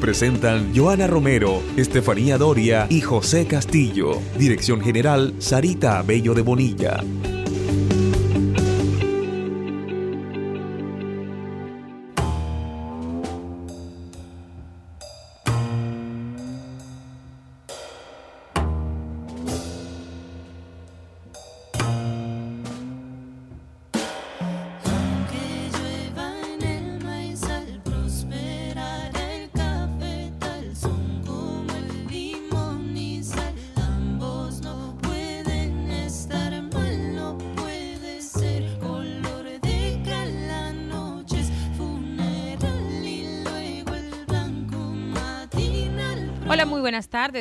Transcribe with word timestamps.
Presentan 0.00 0.72
Joana 0.74 1.06
Romero, 1.06 1.62
Estefanía 1.76 2.38
Doria 2.38 2.86
y 2.88 3.00
José 3.00 3.46
Castillo. 3.46 4.20
Dirección 4.38 4.80
General 4.80 5.34
Sarita 5.38 6.02
Bello 6.02 6.34
de 6.34 6.42
Bonilla. 6.42 7.02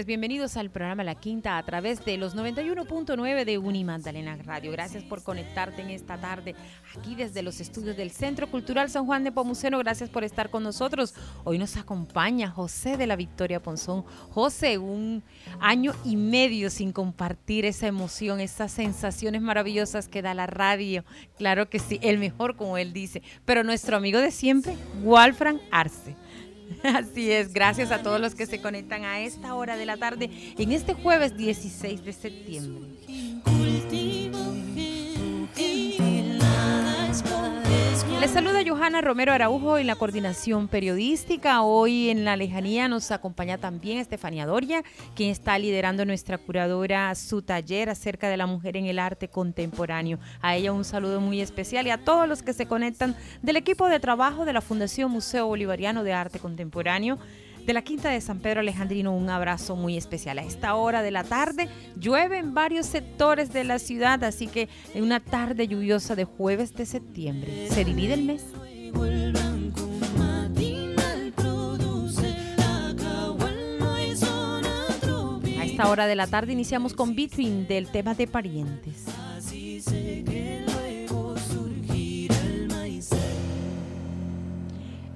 Bienvenidos 0.06 0.58
al 0.58 0.70
programa 0.70 1.04
La 1.04 1.16
Quinta 1.16 1.58
a 1.58 1.64
través 1.64 2.06
de 2.06 2.18
los 2.18 2.36
91.9 2.36 3.46
de 3.46 3.58
Unimandalena 3.58 4.36
Radio. 4.36 4.72
Gracias 4.72 5.04
por 5.04 5.24
conectarte 5.24 5.82
en 5.82 5.90
esta 5.90 6.20
tarde 6.20 6.56
aquí 6.96 7.16
desde 7.16 7.42
los 7.42 7.60
estudios 7.60 7.98
del 7.98 8.12
Centro 8.12 8.52
Cultural 8.52 8.90
San 8.90 9.06
Juan 9.06 9.24
de 9.24 9.32
Pomuceno. 9.32 9.80
Gracias 9.80 10.10
por 10.10 10.24
estar 10.24 10.52
con 10.52 10.62
nosotros. 10.62 11.16
Hoy 11.46 11.58
nos 11.58 11.78
acompaña 11.78 12.52
José 12.52 12.96
de 12.96 13.08
la 13.08 13.16
Victoria 13.16 13.62
Ponzón. 13.62 14.04
José, 14.30 14.78
un 14.78 15.24
año 15.60 15.94
y 16.06 16.16
medio 16.16 16.70
sin 16.70 16.92
compartir 16.92 17.66
esa 17.66 17.88
emoción, 17.88 18.40
esas 18.40 18.72
sensaciones 18.72 19.42
maravillosas 19.42 20.08
que 20.08 20.22
da 20.22 20.36
la 20.36 20.46
radio. 20.46 21.06
Claro 21.38 21.70
que 21.70 21.80
sí, 21.80 22.00
el 22.04 22.20
mejor 22.20 22.56
como 22.56 22.78
él 22.78 22.94
dice. 22.94 23.24
Pero 23.46 23.64
nuestro 23.64 23.98
amigo 23.98 24.20
de 24.20 24.30
siempre, 24.30 24.78
Walfran 25.04 25.60
Arce. 25.72 26.16
Así 26.84 27.32
es, 27.32 27.54
gracias 27.54 27.92
a 27.92 28.02
todos 28.02 28.20
los 28.20 28.36
que 28.36 28.46
se 28.46 28.62
conectan 28.62 29.04
a 29.04 29.20
esta 29.22 29.56
hora 29.56 29.78
de 29.78 29.86
la 29.86 29.98
tarde 29.98 30.30
en 30.58 30.72
este 30.72 30.94
jueves 30.94 31.38
16 31.38 32.04
de 32.04 32.14
septiembre. 32.14 32.90
Les 38.20 38.32
saluda 38.32 38.64
Johanna 38.66 39.02
Romero 39.02 39.32
Araujo 39.32 39.78
en 39.78 39.86
la 39.86 39.96
coordinación 39.96 40.68
periodística. 40.68 41.62
Hoy 41.62 42.10
en 42.10 42.26
la 42.26 42.36
lejanía 42.36 42.88
nos 42.88 43.12
acompaña 43.12 43.60
también 43.60 44.00
Estefanía 44.00 44.48
Doria, 44.48 44.84
quien 45.16 45.30
está 45.30 45.60
liderando 45.60 46.04
nuestra 46.04 46.40
curadora 46.40 47.14
su 47.14 47.44
taller 47.44 47.92
acerca 47.92 48.28
de 48.28 48.38
la 48.38 48.48
mujer 48.48 48.76
en 48.76 48.88
el 48.88 48.98
arte 48.98 49.28
contemporáneo. 49.28 50.18
A 50.42 50.56
ella 50.56 50.72
un 50.72 50.84
saludo 50.84 51.22
muy 51.22 51.42
especial 51.42 51.86
y 51.86 51.92
a 51.92 52.04
todos 52.04 52.28
los 52.28 52.42
que 52.42 52.54
se 52.54 52.66
conectan 52.66 53.16
del 53.44 53.56
equipo 53.56 53.88
de 53.88 54.00
trabajo 54.00 54.46
de 54.46 54.54
la 54.54 54.62
Fundación 54.62 55.12
Museo 55.12 55.46
Bolivariano 55.46 56.04
de 56.04 56.14
Arte 56.14 56.40
Contemporáneo 56.40 57.20
de 57.68 57.74
la 57.74 57.82
Quinta 57.82 58.10
de 58.10 58.22
San 58.22 58.40
Pedro 58.40 58.62
Alejandrino, 58.62 59.14
un 59.14 59.30
abrazo 59.30 59.76
muy 59.76 59.98
especial. 59.98 60.40
A 60.40 60.44
esta 60.44 60.74
hora 60.76 61.02
de 61.02 61.12
la 61.12 61.26
tarde 61.26 61.68
llueve 62.00 62.38
en 62.38 62.54
varios 62.54 62.86
sectores 62.86 63.52
de 63.52 63.66
la 63.66 63.78
ciudad, 63.78 64.24
así 64.24 64.48
que 64.48 64.70
en 64.94 65.04
una 65.04 65.20
tarde 65.20 65.68
lluviosa 65.68 66.16
de 66.16 66.24
jueves 66.24 66.74
de 66.76 66.86
septiembre 66.86 67.68
se 67.70 67.84
divide 67.84 68.14
el 68.14 68.24
mes. 68.24 68.46
A 75.60 75.66
esta 75.66 75.90
hora 75.90 76.08
de 76.08 76.16
la 76.16 76.28
tarde 76.28 76.54
iniciamos 76.54 76.94
con 76.94 77.18
Between 77.18 77.68
del 77.68 77.92
tema 77.92 78.14
de 78.16 78.28
parientes. 78.28 79.04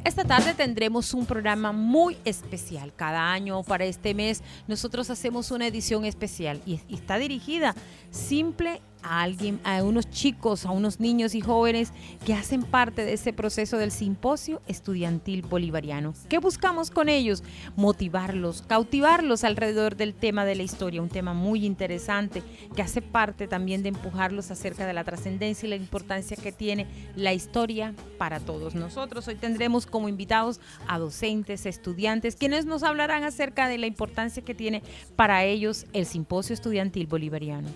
Esta 0.03 0.23
tarde 0.23 0.56
tendremos 0.56 1.13
un 1.13 1.28
programa 1.28 1.72
muy 1.72 2.17
especial. 2.25 2.91
Cada 2.95 3.31
año 3.31 3.62
para 3.62 3.85
este 3.85 4.16
mes 4.16 4.41
nosotros 4.67 5.12
hacemos 5.12 5.51
una 5.51 5.67
edición 5.67 6.06
especial 6.06 6.59
y, 6.66 6.79
está 6.89 7.19
dirigida 7.19 7.75
simple 8.09 8.81
a 9.03 9.22
alguien, 9.22 9.59
a 9.63 9.84
unos 9.84 10.09
chicos, 10.09 10.66
a 10.66 10.72
unos 10.72 11.00
niños 11.00 11.35
y 11.35 11.41
jóvenes 11.41 11.91
que 12.25 12.34
hacen 12.34 12.63
parte 12.63 13.06
de 13.06 13.13
ese 13.13 13.34
proceso 13.34 13.78
del 13.78 13.91
simposio 13.91 14.62
estudiantil 14.67 15.41
bolivariano. 15.41 16.13
¿Qué 16.29 16.39
buscamos 16.39 16.91
con 16.91 17.09
ellos? 17.09 17.44
Motivarlos, 17.75 18.63
cautivarlos 18.63 19.44
alrededor 19.44 19.95
del 19.95 20.13
tema 20.13 20.45
de 20.45 20.56
la 20.56 20.63
historia, 20.63 21.01
un 21.01 21.09
tema 21.09 21.34
muy 21.34 21.66
interesante 21.66 22.44
que 22.75 22.81
hace 22.81 23.01
parte 23.01 23.47
también 23.47 23.84
de 23.84 23.90
empujarlos 23.90 24.51
acerca 24.51 24.85
de 24.85 24.94
la 24.94 25.03
trascendencia 25.03 25.67
y 25.67 25.69
la 25.69 25.75
importancia 25.75 26.38
que 26.38 26.51
tiene 26.51 26.88
la 27.16 27.34
historia 27.34 27.94
para 28.17 28.40
todos 28.40 28.75
nosotros. 28.75 29.28
Hoy 29.28 29.35
tendremos 29.35 29.85
como 29.85 30.09
invitados 30.09 30.59
a 30.88 31.00
docentes, 31.00 31.66
estudiantes, 31.66 32.35
quienes 32.35 32.66
nos 32.66 32.84
hablarán 32.84 33.23
acerca 33.23 33.67
de 33.67 33.78
la 33.78 33.88
importancia 33.88 34.44
que 34.44 34.56
tiene 34.56 34.84
para 35.16 35.44
ellos 35.44 35.85
el 35.94 36.06
simposio 36.06 36.53
estudiantil 36.53 37.07
bolivariano. 37.07 37.69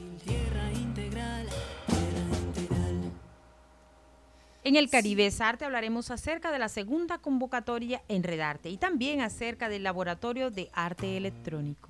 En 4.65 4.75
el 4.75 4.89
Caribe 4.89 5.31
Arte 5.41 5.63
hablaremos 5.63 6.09
acerca 6.09 6.51
de 6.51 6.57
la 6.57 6.69
segunda 6.69 7.19
convocatoria 7.19 8.01
en 8.07 8.23
Redarte 8.23 8.71
y 8.71 8.77
también 8.77 9.21
acerca 9.21 9.69
del 9.69 9.83
Laboratorio 9.83 10.49
de 10.49 10.71
Arte 10.73 11.17
Electrónico. 11.17 11.89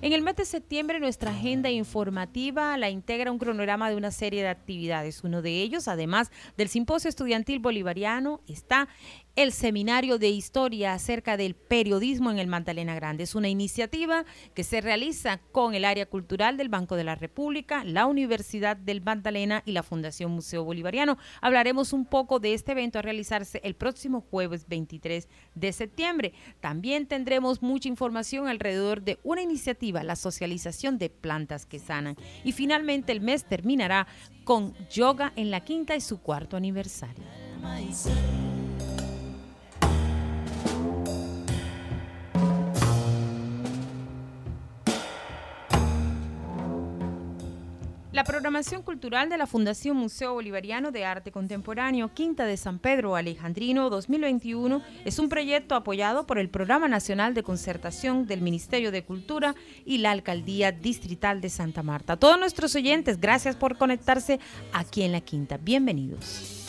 En 0.00 0.12
el 0.12 0.22
mes 0.22 0.34
de 0.34 0.46
septiembre 0.46 0.98
nuestra 0.98 1.30
agenda 1.30 1.70
informativa 1.70 2.76
la 2.76 2.90
integra 2.90 3.30
un 3.30 3.38
cronograma 3.38 3.88
de 3.88 3.94
una 3.94 4.10
serie 4.10 4.42
de 4.42 4.48
actividades. 4.48 5.22
Uno 5.22 5.42
de 5.42 5.62
ellos, 5.62 5.86
además 5.86 6.32
del 6.56 6.68
Simposio 6.68 7.08
Estudiantil 7.08 7.60
Bolivariano, 7.60 8.40
está 8.48 8.88
el 9.34 9.52
Seminario 9.52 10.18
de 10.18 10.28
Historia 10.28 10.92
acerca 10.92 11.36
del 11.36 11.54
periodismo 11.54 12.30
en 12.30 12.38
el 12.38 12.46
Magdalena 12.46 12.94
Grande. 12.94 13.24
Es 13.24 13.34
una 13.34 13.48
iniciativa 13.48 14.24
que 14.54 14.62
se 14.62 14.80
realiza 14.82 15.38
con 15.52 15.74
el 15.74 15.86
área 15.86 16.06
cultural 16.06 16.56
del 16.56 16.68
Banco 16.68 16.96
de 16.96 17.04
la 17.04 17.14
República, 17.14 17.82
la 17.84 18.06
Universidad 18.06 18.76
del 18.76 19.00
Magdalena 19.00 19.62
y 19.64 19.72
la 19.72 19.82
Fundación 19.82 20.32
Museo 20.32 20.64
Bolivariano. 20.64 21.16
Hablaremos 21.40 21.94
un 21.94 22.04
poco 22.04 22.40
de 22.40 22.52
este 22.52 22.72
evento 22.72 22.98
a 22.98 23.02
realizarse 23.02 23.60
el 23.64 23.74
próximo 23.74 24.20
jueves 24.20 24.66
23 24.68 25.28
de 25.54 25.72
septiembre. 25.72 26.34
También 26.60 27.06
tendremos 27.06 27.62
mucha 27.62 27.88
información 27.88 28.48
alrededor 28.48 29.02
de 29.02 29.18
una 29.22 29.40
iniciativa, 29.40 30.02
la 30.02 30.16
socialización 30.16 30.98
de 30.98 31.08
plantas 31.08 31.64
que 31.64 31.78
sanan. 31.78 32.16
Y 32.44 32.52
finalmente 32.52 33.12
el 33.12 33.22
mes 33.22 33.44
terminará 33.44 34.06
con 34.44 34.74
yoga 34.90 35.32
en 35.36 35.50
la 35.50 35.60
quinta 35.60 35.96
y 35.96 36.00
su 36.02 36.20
cuarto 36.20 36.56
aniversario. 36.56 37.24
La 48.12 48.24
programación 48.24 48.82
cultural 48.82 49.30
de 49.30 49.38
la 49.38 49.46
Fundación 49.46 49.96
Museo 49.96 50.34
Bolivariano 50.34 50.92
de 50.92 51.06
Arte 51.06 51.32
Contemporáneo 51.32 52.12
Quinta 52.12 52.44
de 52.44 52.58
San 52.58 52.78
Pedro 52.78 53.16
Alejandrino 53.16 53.88
2021 53.88 54.82
es 55.06 55.18
un 55.18 55.30
proyecto 55.30 55.74
apoyado 55.74 56.26
por 56.26 56.38
el 56.38 56.50
Programa 56.50 56.88
Nacional 56.88 57.32
de 57.32 57.42
Concertación 57.42 58.26
del 58.26 58.42
Ministerio 58.42 58.92
de 58.92 59.02
Cultura 59.02 59.54
y 59.86 59.96
la 59.96 60.10
Alcaldía 60.10 60.72
Distrital 60.72 61.40
de 61.40 61.48
Santa 61.48 61.82
Marta. 61.82 62.18
Todos 62.18 62.38
nuestros 62.38 62.74
oyentes, 62.74 63.18
gracias 63.18 63.56
por 63.56 63.78
conectarse 63.78 64.40
aquí 64.74 65.04
en 65.04 65.12
la 65.12 65.22
Quinta. 65.22 65.56
Bienvenidos. 65.56 66.61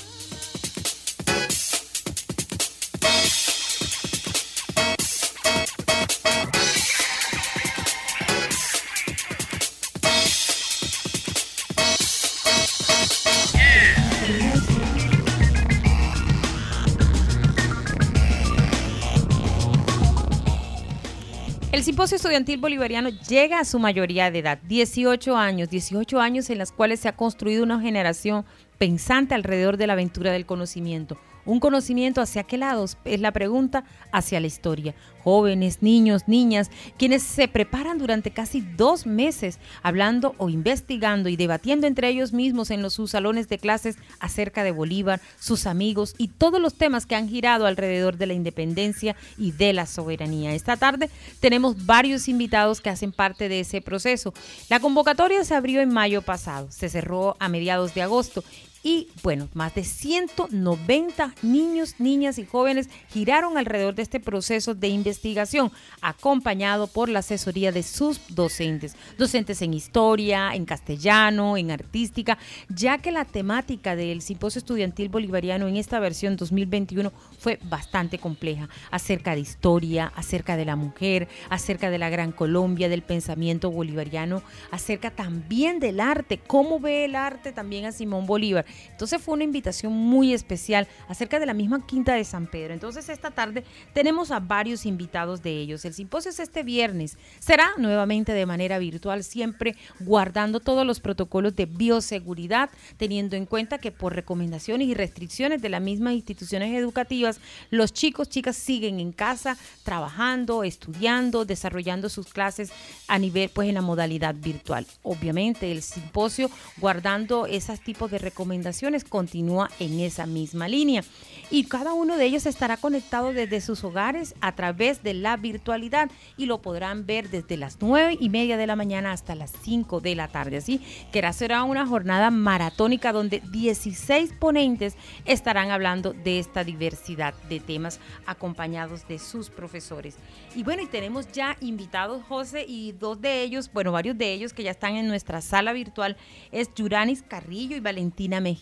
El 21.74 21.84
simposio 21.84 22.18
estudiantil 22.18 22.60
bolivariano 22.60 23.10
llega 23.10 23.60
a 23.60 23.66
su 23.66 23.80
mayoría 23.80 24.30
de 24.30 24.38
edad, 24.38 24.60
18 24.68 25.36
años, 25.36 25.72
18 25.72 26.20
años 26.22 26.52
en 26.52 26.60
las 26.60 26.72
cuales 26.72 27.00
se 27.00 27.08
ha 27.10 27.16
construido 27.16 27.64
una 27.64 27.82
generación 27.82 28.46
pensante 28.78 29.34
alrededor 29.34 29.78
de 29.78 29.88
la 29.88 29.94
aventura 29.94 30.32
del 30.32 30.46
conocimiento 30.46 31.18
un 31.46 31.60
conocimiento 31.60 32.22
hacia 32.22 32.44
qué 32.44 32.58
lados 32.58 32.98
es 33.06 33.20
la 33.20 33.32
pregunta, 33.32 33.84
hacia 34.12 34.40
la 34.40 34.48
historia. 34.48 34.96
Jóvenes, 35.24 35.82
niños, 35.82 36.24
niñas, 36.28 36.70
quienes 36.98 37.24
se 37.24 37.48
preparan 37.48 37.98
durante 37.98 38.32
casi 38.32 38.60
dos 38.60 39.06
meses 39.06 39.58
hablando 39.82 40.36
o 40.38 40.50
investigando 40.50 41.30
y 41.30 41.38
debatiendo 41.38 41.88
entre 41.88 42.10
ellos 42.10 42.34
mismos 42.34 42.72
en 42.72 42.82
los, 42.82 42.94
sus 42.94 43.12
salones 43.12 43.48
de 43.48 43.58
clases 43.58 43.98
acerca 44.20 44.64
de 44.64 44.72
Bolívar, 44.72 45.22
sus 45.40 45.66
amigos 45.66 46.16
y 46.18 46.28
todos 46.28 46.60
los 46.60 46.74
temas 46.74 47.06
que 47.06 47.16
han 47.16 47.30
girado 47.30 47.66
alrededor 47.66 48.18
de 48.18 48.28
la 48.28 48.34
independencia 48.34 49.16
y 49.38 49.52
de 49.52 49.72
la 49.72 49.86
soberanía. 49.86 50.54
Esta 50.54 50.76
tarde 50.76 51.10
tenemos 51.40 51.86
varios 51.86 52.28
invitados 52.28 52.82
que 52.82 52.90
hacen 52.90 53.14
parte 53.14 53.48
de 53.48 53.62
ese 53.62 53.82
proceso. 53.82 54.34
La 54.70 54.80
convocatoria 54.80 55.44
se 55.46 55.56
abrió 55.56 55.82
en 55.82 55.94
mayo 55.94 56.22
pasado, 56.22 56.68
se 56.70 56.90
cerró 56.90 57.38
a 57.40 57.48
mediados 57.48 57.94
de 57.94 58.02
agosto 58.02 58.44
y 58.84 59.08
bueno, 59.24 59.48
más 59.54 59.74
de 59.76 59.86
190 59.86 61.36
niños, 61.42 61.96
niñas 62.00 62.38
y 62.38 62.46
jóvenes 62.46 62.90
giraron 63.10 63.58
alrededor 63.58 63.96
de 63.96 64.02
este 64.02 64.20
proceso 64.20 64.76
de 64.76 64.90
investigación, 64.90 65.72
acompañado 66.02 66.88
por 66.88 67.08
la 67.08 67.20
asesoría 67.20 67.72
de 67.72 67.82
sus 67.82 68.20
docentes, 68.36 68.98
docentes 69.18 69.62
en 69.62 69.74
historia, 69.74 70.54
en 70.54 70.66
castellano, 70.66 71.56
en 71.56 71.72
artística, 71.72 72.38
ya 72.68 72.98
que 72.98 73.14
la 73.14 73.24
temática 73.24 73.96
del 73.96 74.22
simposio 74.22 74.60
estudiantil 74.60 75.08
bolivariano 75.08 75.68
en 75.70 75.78
esta 75.78 76.02
versión 76.02 76.36
2021 76.36 77.14
fue 77.40 77.60
bastante 77.64 78.20
compleja, 78.20 78.68
acerca 78.92 79.34
de 79.34 79.42
historia, 79.42 80.12
acerca 80.14 80.58
de 80.58 80.66
la 80.66 80.76
mujer, 80.76 81.30
acerca 81.50 81.90
de 81.90 82.00
la 82.00 82.10
Gran 82.10 82.34
Colombia, 82.34 82.90
del 82.90 83.02
pensamiento 83.02 83.72
bolivariano, 83.72 84.44
acerca 84.72 85.10
también 85.10 85.80
del 85.80 86.02
arte, 86.02 86.38
cómo 86.46 86.82
ve 86.82 87.06
el 87.06 87.16
arte 87.16 87.54
también 87.54 87.86
a 87.86 87.94
Simón 87.94 88.26
Bolívar 88.26 88.66
entonces 88.92 89.22
fue 89.22 89.34
una 89.34 89.44
invitación 89.44 89.94
muy 89.94 90.34
especial 90.34 90.88
acerca 91.08 91.40
de 91.40 91.46
la 91.46 91.54
misma 91.54 91.86
Quinta 91.86 92.14
de 92.14 92.24
San 92.24 92.48
Pedro. 92.48 92.74
Entonces 92.74 93.10
esta 93.10 93.32
tarde 93.32 93.64
tenemos 93.94 94.32
a 94.32 94.40
varios 94.40 94.86
invitados 94.86 95.44
de 95.44 95.52
ellos. 95.58 95.86
El 95.86 95.94
simposio 95.94 96.32
es 96.32 96.40
este 96.40 96.64
viernes. 96.64 97.18
Será 97.40 97.72
nuevamente 97.78 98.34
de 98.34 98.46
manera 98.46 98.80
virtual, 98.80 99.24
siempre 99.24 99.76
guardando 100.00 100.60
todos 100.60 100.86
los 100.86 101.00
protocolos 101.00 101.56
de 101.56 101.66
bioseguridad, 101.66 102.70
teniendo 102.98 103.36
en 103.36 103.46
cuenta 103.46 103.78
que 103.78 103.92
por 103.92 104.16
recomendaciones 104.16 104.88
y 104.88 104.94
restricciones 104.94 105.62
de 105.62 105.70
las 105.70 105.82
mismas 105.82 106.14
instituciones 106.14 106.76
educativas, 106.76 107.40
los 107.70 107.94
chicos, 107.94 108.30
chicas 108.30 108.56
siguen 108.56 109.00
en 109.00 109.12
casa 109.12 109.58
trabajando, 109.84 110.64
estudiando, 110.64 111.46
desarrollando 111.46 112.10
sus 112.10 112.28
clases 112.28 112.72
a 113.08 113.20
nivel, 113.20 113.50
pues 113.50 113.70
en 113.70 113.76
la 113.76 113.82
modalidad 113.82 114.36
virtual. 114.36 114.86
Obviamente 115.04 115.72
el 115.72 115.82
simposio 115.82 116.50
guardando 116.78 117.46
esos 117.46 117.80
tipos 117.82 118.10
de 118.10 118.18
recomendaciones 118.18 118.63
continúa 119.10 119.70
en 119.80 120.00
esa 120.00 120.26
misma 120.26 120.68
línea. 120.68 121.04
Y 121.50 121.66
cada 121.66 121.94
uno 121.94 122.18
de 122.18 122.26
ellos 122.26 122.46
estará 122.46 122.78
conectado 122.78 123.34
desde 123.34 123.62
sus 123.62 123.84
hogares 123.84 124.36
a 124.42 124.56
través 124.56 125.04
de 125.04 125.14
la 125.14 125.38
virtualidad 125.38 126.10
y 126.38 126.46
lo 126.46 126.62
podrán 126.62 127.06
ver 127.06 127.30
desde 127.30 127.58
las 127.58 127.78
nueve 127.82 128.18
y 128.20 128.30
media 128.30 128.58
de 128.58 128.68
la 128.68 128.76
mañana 128.76 129.12
hasta 129.12 129.36
las 129.36 129.52
5 129.64 130.00
de 130.00 130.16
la 130.16 130.28
tarde. 130.28 130.58
Así 130.58 130.82
que 131.12 131.24
será 131.34 131.64
una 131.64 131.86
jornada 131.86 132.32
maratónica 132.32 133.12
donde 133.12 133.42
16 133.52 134.34
ponentes 134.40 134.96
estarán 135.26 135.72
hablando 135.72 136.14
de 136.14 136.40
esta 136.40 136.64
diversidad 136.64 137.34
de 137.50 137.60
temas 137.60 138.00
acompañados 138.26 139.08
de 139.08 139.20
sus 139.20 139.50
profesores. 139.50 140.16
Y 140.56 140.64
bueno, 140.64 140.84
y 140.84 140.88
tenemos 140.88 141.32
ya 141.32 141.58
invitados, 141.62 142.24
José, 142.28 142.66
y 142.68 142.92
dos 142.94 143.22
de 143.22 143.42
ellos, 143.42 143.72
bueno, 143.74 143.92
varios 143.92 144.18
de 144.18 144.34
ellos 144.34 144.54
que 144.54 144.64
ya 144.64 144.72
están 144.72 144.96
en 144.96 145.08
nuestra 145.08 145.42
sala 145.42 145.74
virtual, 145.74 146.18
es 146.52 146.70
Yuranis 146.76 147.24
Carrillo 147.24 147.76
y 147.76 147.80
Valentina 147.80 148.40
Mejía. 148.40 148.53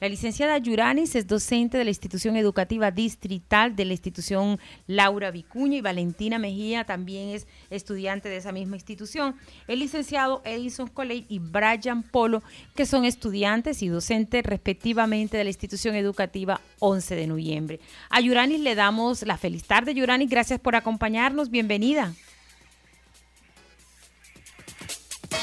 La 0.00 0.08
licenciada 0.08 0.58
Yuranis 0.58 1.14
es 1.14 1.26
docente 1.26 1.78
de 1.78 1.84
la 1.84 1.90
institución 1.90 2.36
educativa 2.36 2.90
distrital 2.90 3.74
de 3.76 3.84
la 3.84 3.92
institución 3.92 4.58
Laura 4.86 5.30
Vicuña 5.30 5.78
y 5.78 5.80
Valentina 5.80 6.38
Mejía 6.38 6.84
también 6.84 7.30
es 7.30 7.46
estudiante 7.70 8.28
de 8.28 8.36
esa 8.36 8.52
misma 8.52 8.76
institución. 8.76 9.36
El 9.68 9.78
licenciado 9.78 10.42
Edison 10.44 10.88
Coley 10.88 11.26
y 11.28 11.38
Brian 11.38 12.02
Polo, 12.02 12.42
que 12.74 12.86
son 12.86 13.04
estudiantes 13.04 13.82
y 13.82 13.88
docentes 13.88 14.44
respectivamente 14.44 15.36
de 15.36 15.44
la 15.44 15.50
institución 15.50 15.94
educativa 15.94 16.60
11 16.80 17.14
de 17.14 17.26
noviembre. 17.26 17.80
A 18.10 18.20
Yuranis 18.20 18.60
le 18.60 18.74
damos 18.74 19.22
la 19.22 19.36
feliz 19.36 19.64
tarde, 19.64 19.94
Yuranis, 19.94 20.28
gracias 20.28 20.60
por 20.60 20.76
acompañarnos, 20.76 21.50
bienvenida. 21.50 22.12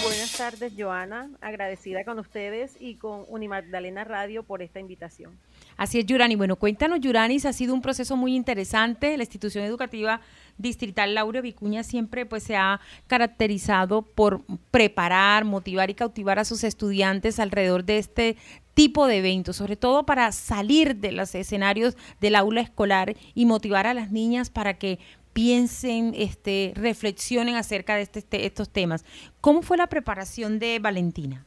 Buenas 0.03 0.31
tardes, 0.38 0.74
Joana. 0.77 1.30
Agradecida 1.41 2.03
con 2.06 2.19
ustedes 2.19 2.75
y 2.80 2.95
con 2.95 3.25
Unimagdalena 3.27 4.03
Radio 4.03 4.44
por 4.44 4.62
esta 4.62 4.80
invitación. 4.80 5.38
Así 5.77 6.00
es, 6.00 6.06
Yurani. 6.06 6.36
Bueno, 6.36 6.56
cuéntanos, 6.56 7.00
Yuranis, 7.00 7.45
ha 7.45 7.53
sido 7.53 7.74
un 7.74 7.81
proceso 7.81 8.15
muy 8.15 8.36
interesante. 8.36 9.18
La 9.18 9.24
institución 9.24 9.65
educativa 9.65 10.21
distrital 10.57 11.15
Laura 11.15 11.41
Vicuña 11.41 11.83
siempre 11.83 12.25
pues 12.25 12.44
se 12.44 12.56
ha 12.56 12.80
caracterizado 13.07 14.01
por 14.03 14.41
preparar, 14.71 15.45
motivar 15.45 15.89
y 15.89 15.95
cautivar 15.95 16.38
a 16.38 16.45
sus 16.45 16.63
estudiantes 16.63 17.39
alrededor 17.39 17.83
de 17.86 17.97
este 17.97 18.38
tipo 18.74 19.07
de 19.07 19.18
eventos, 19.18 19.57
sobre 19.57 19.75
todo 19.75 20.06
para 20.06 20.31
salir 20.31 20.95
de 20.97 21.12
los 21.12 21.36
escenarios 21.36 21.97
del 22.21 22.36
aula 22.36 22.62
escolar 22.62 23.15
y 23.36 23.45
motivar 23.45 23.88
a 23.88 23.94
las 23.94 24.12
niñas 24.12 24.50
para 24.50 24.75
que 24.75 25.00
piensen, 25.34 26.14
este, 26.16 26.74
reflexionen 26.76 27.56
acerca 27.56 27.96
de 27.96 28.02
este, 28.02 28.20
este, 28.20 28.46
estos 28.46 28.70
temas. 28.70 29.06
¿Cómo 29.42 29.62
fue 29.62 29.78
la 29.78 29.88
preparación 29.88 30.60
de 30.60 30.80
Valentina? 30.80 31.46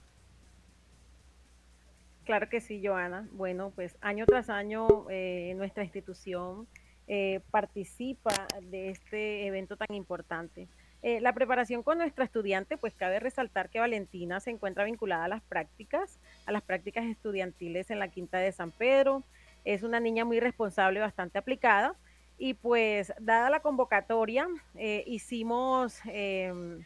Claro 2.24 2.48
que 2.48 2.60
sí, 2.60 2.80
Joana. 2.84 3.28
Bueno, 3.32 3.72
pues 3.74 3.96
año 4.00 4.26
tras 4.26 4.48
año 4.48 4.86
eh, 5.10 5.54
nuestra 5.56 5.82
institución 5.82 6.68
eh, 7.08 7.40
participa 7.50 8.46
de 8.62 8.90
este 8.90 9.46
evento 9.46 9.76
tan 9.76 9.94
importante. 9.94 10.68
Eh, 11.02 11.20
la 11.20 11.32
preparación 11.32 11.82
con 11.82 11.98
nuestra 11.98 12.24
estudiante, 12.24 12.78
pues 12.78 12.94
cabe 12.94 13.18
resaltar 13.18 13.70
que 13.70 13.80
Valentina 13.80 14.38
se 14.38 14.50
encuentra 14.50 14.84
vinculada 14.84 15.24
a 15.24 15.28
las 15.28 15.42
prácticas, 15.42 16.20
a 16.46 16.52
las 16.52 16.62
prácticas 16.62 17.04
estudiantiles 17.06 17.90
en 17.90 17.98
la 17.98 18.06
Quinta 18.06 18.38
de 18.38 18.52
San 18.52 18.70
Pedro. 18.70 19.24
Es 19.64 19.82
una 19.82 19.98
niña 19.98 20.24
muy 20.24 20.38
responsable, 20.38 21.00
bastante 21.00 21.38
aplicada 21.38 21.96
y 22.42 22.54
pues 22.54 23.12
dada 23.20 23.50
la 23.50 23.60
convocatoria, 23.60 24.48
eh, 24.74 25.04
hicimos 25.06 26.00
em, 26.06 26.84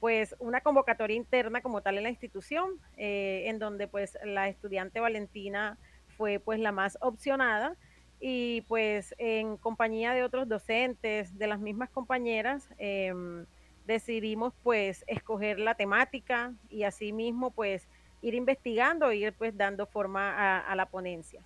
pues 0.00 0.34
una 0.40 0.60
convocatoria 0.60 1.16
interna 1.16 1.60
como 1.60 1.82
tal 1.82 1.98
en 1.98 2.02
la 2.02 2.08
institución, 2.10 2.80
eh, 2.96 3.44
en 3.46 3.60
donde 3.60 3.86
pues 3.86 4.18
la 4.24 4.48
estudiante 4.48 4.98
Valentina 4.98 5.78
fue 6.16 6.40
pues 6.40 6.58
la 6.58 6.72
más 6.72 6.98
opcionada 7.00 7.76
y 8.18 8.62
pues 8.62 9.14
en 9.18 9.56
compañía 9.56 10.14
de 10.14 10.24
otros 10.24 10.48
docentes, 10.48 11.38
de 11.38 11.46
las 11.46 11.60
mismas 11.60 11.90
compañeras, 11.90 12.68
em, 12.76 13.46
decidimos 13.86 14.52
pues 14.64 15.04
escoger 15.06 15.60
la 15.60 15.76
temática 15.76 16.54
y 16.70 16.82
asimismo 16.82 17.52
pues 17.52 17.86
ir 18.20 18.34
investigando, 18.34 19.12
ir 19.12 19.32
pues 19.32 19.56
dando 19.56 19.86
forma 19.86 20.58
a 20.58 20.74
la 20.74 20.86
ponencia 20.86 21.40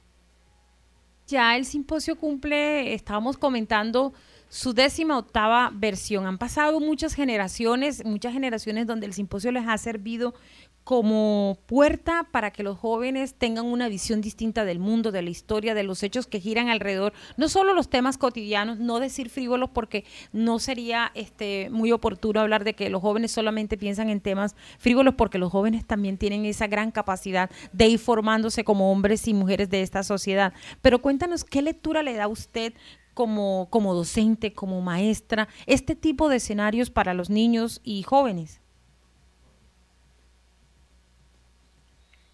ya 1.32 1.56
el 1.56 1.64
simposio 1.64 2.16
cumple, 2.16 2.94
estábamos 2.94 3.36
comentando, 3.36 4.12
su 4.48 4.74
décima 4.74 5.16
octava 5.16 5.70
versión. 5.72 6.26
Han 6.26 6.36
pasado 6.36 6.78
muchas 6.78 7.14
generaciones, 7.14 8.04
muchas 8.04 8.34
generaciones 8.34 8.86
donde 8.86 9.06
el 9.06 9.14
simposio 9.14 9.50
les 9.50 9.66
ha 9.66 9.78
servido 9.78 10.34
como 10.84 11.58
puerta 11.66 12.26
para 12.30 12.50
que 12.50 12.62
los 12.62 12.78
jóvenes 12.78 13.34
tengan 13.34 13.66
una 13.66 13.88
visión 13.88 14.20
distinta 14.20 14.64
del 14.64 14.78
mundo, 14.78 15.12
de 15.12 15.22
la 15.22 15.30
historia, 15.30 15.74
de 15.74 15.84
los 15.84 16.02
hechos 16.02 16.26
que 16.26 16.40
giran 16.40 16.68
alrededor, 16.68 17.12
no 17.36 17.48
solo 17.48 17.72
los 17.72 17.88
temas 17.88 18.18
cotidianos, 18.18 18.78
no 18.78 18.98
decir 18.98 19.30
frívolos 19.30 19.70
porque 19.70 20.04
no 20.32 20.58
sería 20.58 21.12
este 21.14 21.70
muy 21.70 21.92
oportuno 21.92 22.40
hablar 22.40 22.64
de 22.64 22.74
que 22.74 22.90
los 22.90 23.00
jóvenes 23.00 23.30
solamente 23.30 23.76
piensan 23.76 24.10
en 24.10 24.20
temas 24.20 24.56
frívolos 24.78 25.14
porque 25.14 25.38
los 25.38 25.52
jóvenes 25.52 25.86
también 25.86 26.18
tienen 26.18 26.44
esa 26.44 26.66
gran 26.66 26.90
capacidad 26.90 27.50
de 27.72 27.88
ir 27.88 27.98
formándose 27.98 28.64
como 28.64 28.90
hombres 28.90 29.28
y 29.28 29.34
mujeres 29.34 29.70
de 29.70 29.82
esta 29.82 30.02
sociedad. 30.02 30.52
Pero 30.80 31.00
cuéntanos 31.00 31.44
qué 31.44 31.62
lectura 31.62 32.02
le 32.02 32.14
da 32.14 32.26
usted 32.26 32.72
como, 33.14 33.68
como 33.70 33.94
docente, 33.94 34.52
como 34.52 34.80
maestra, 34.80 35.48
este 35.66 35.94
tipo 35.94 36.28
de 36.28 36.36
escenarios 36.36 36.90
para 36.90 37.14
los 37.14 37.30
niños 37.30 37.80
y 37.84 38.02
jóvenes. 38.02 38.61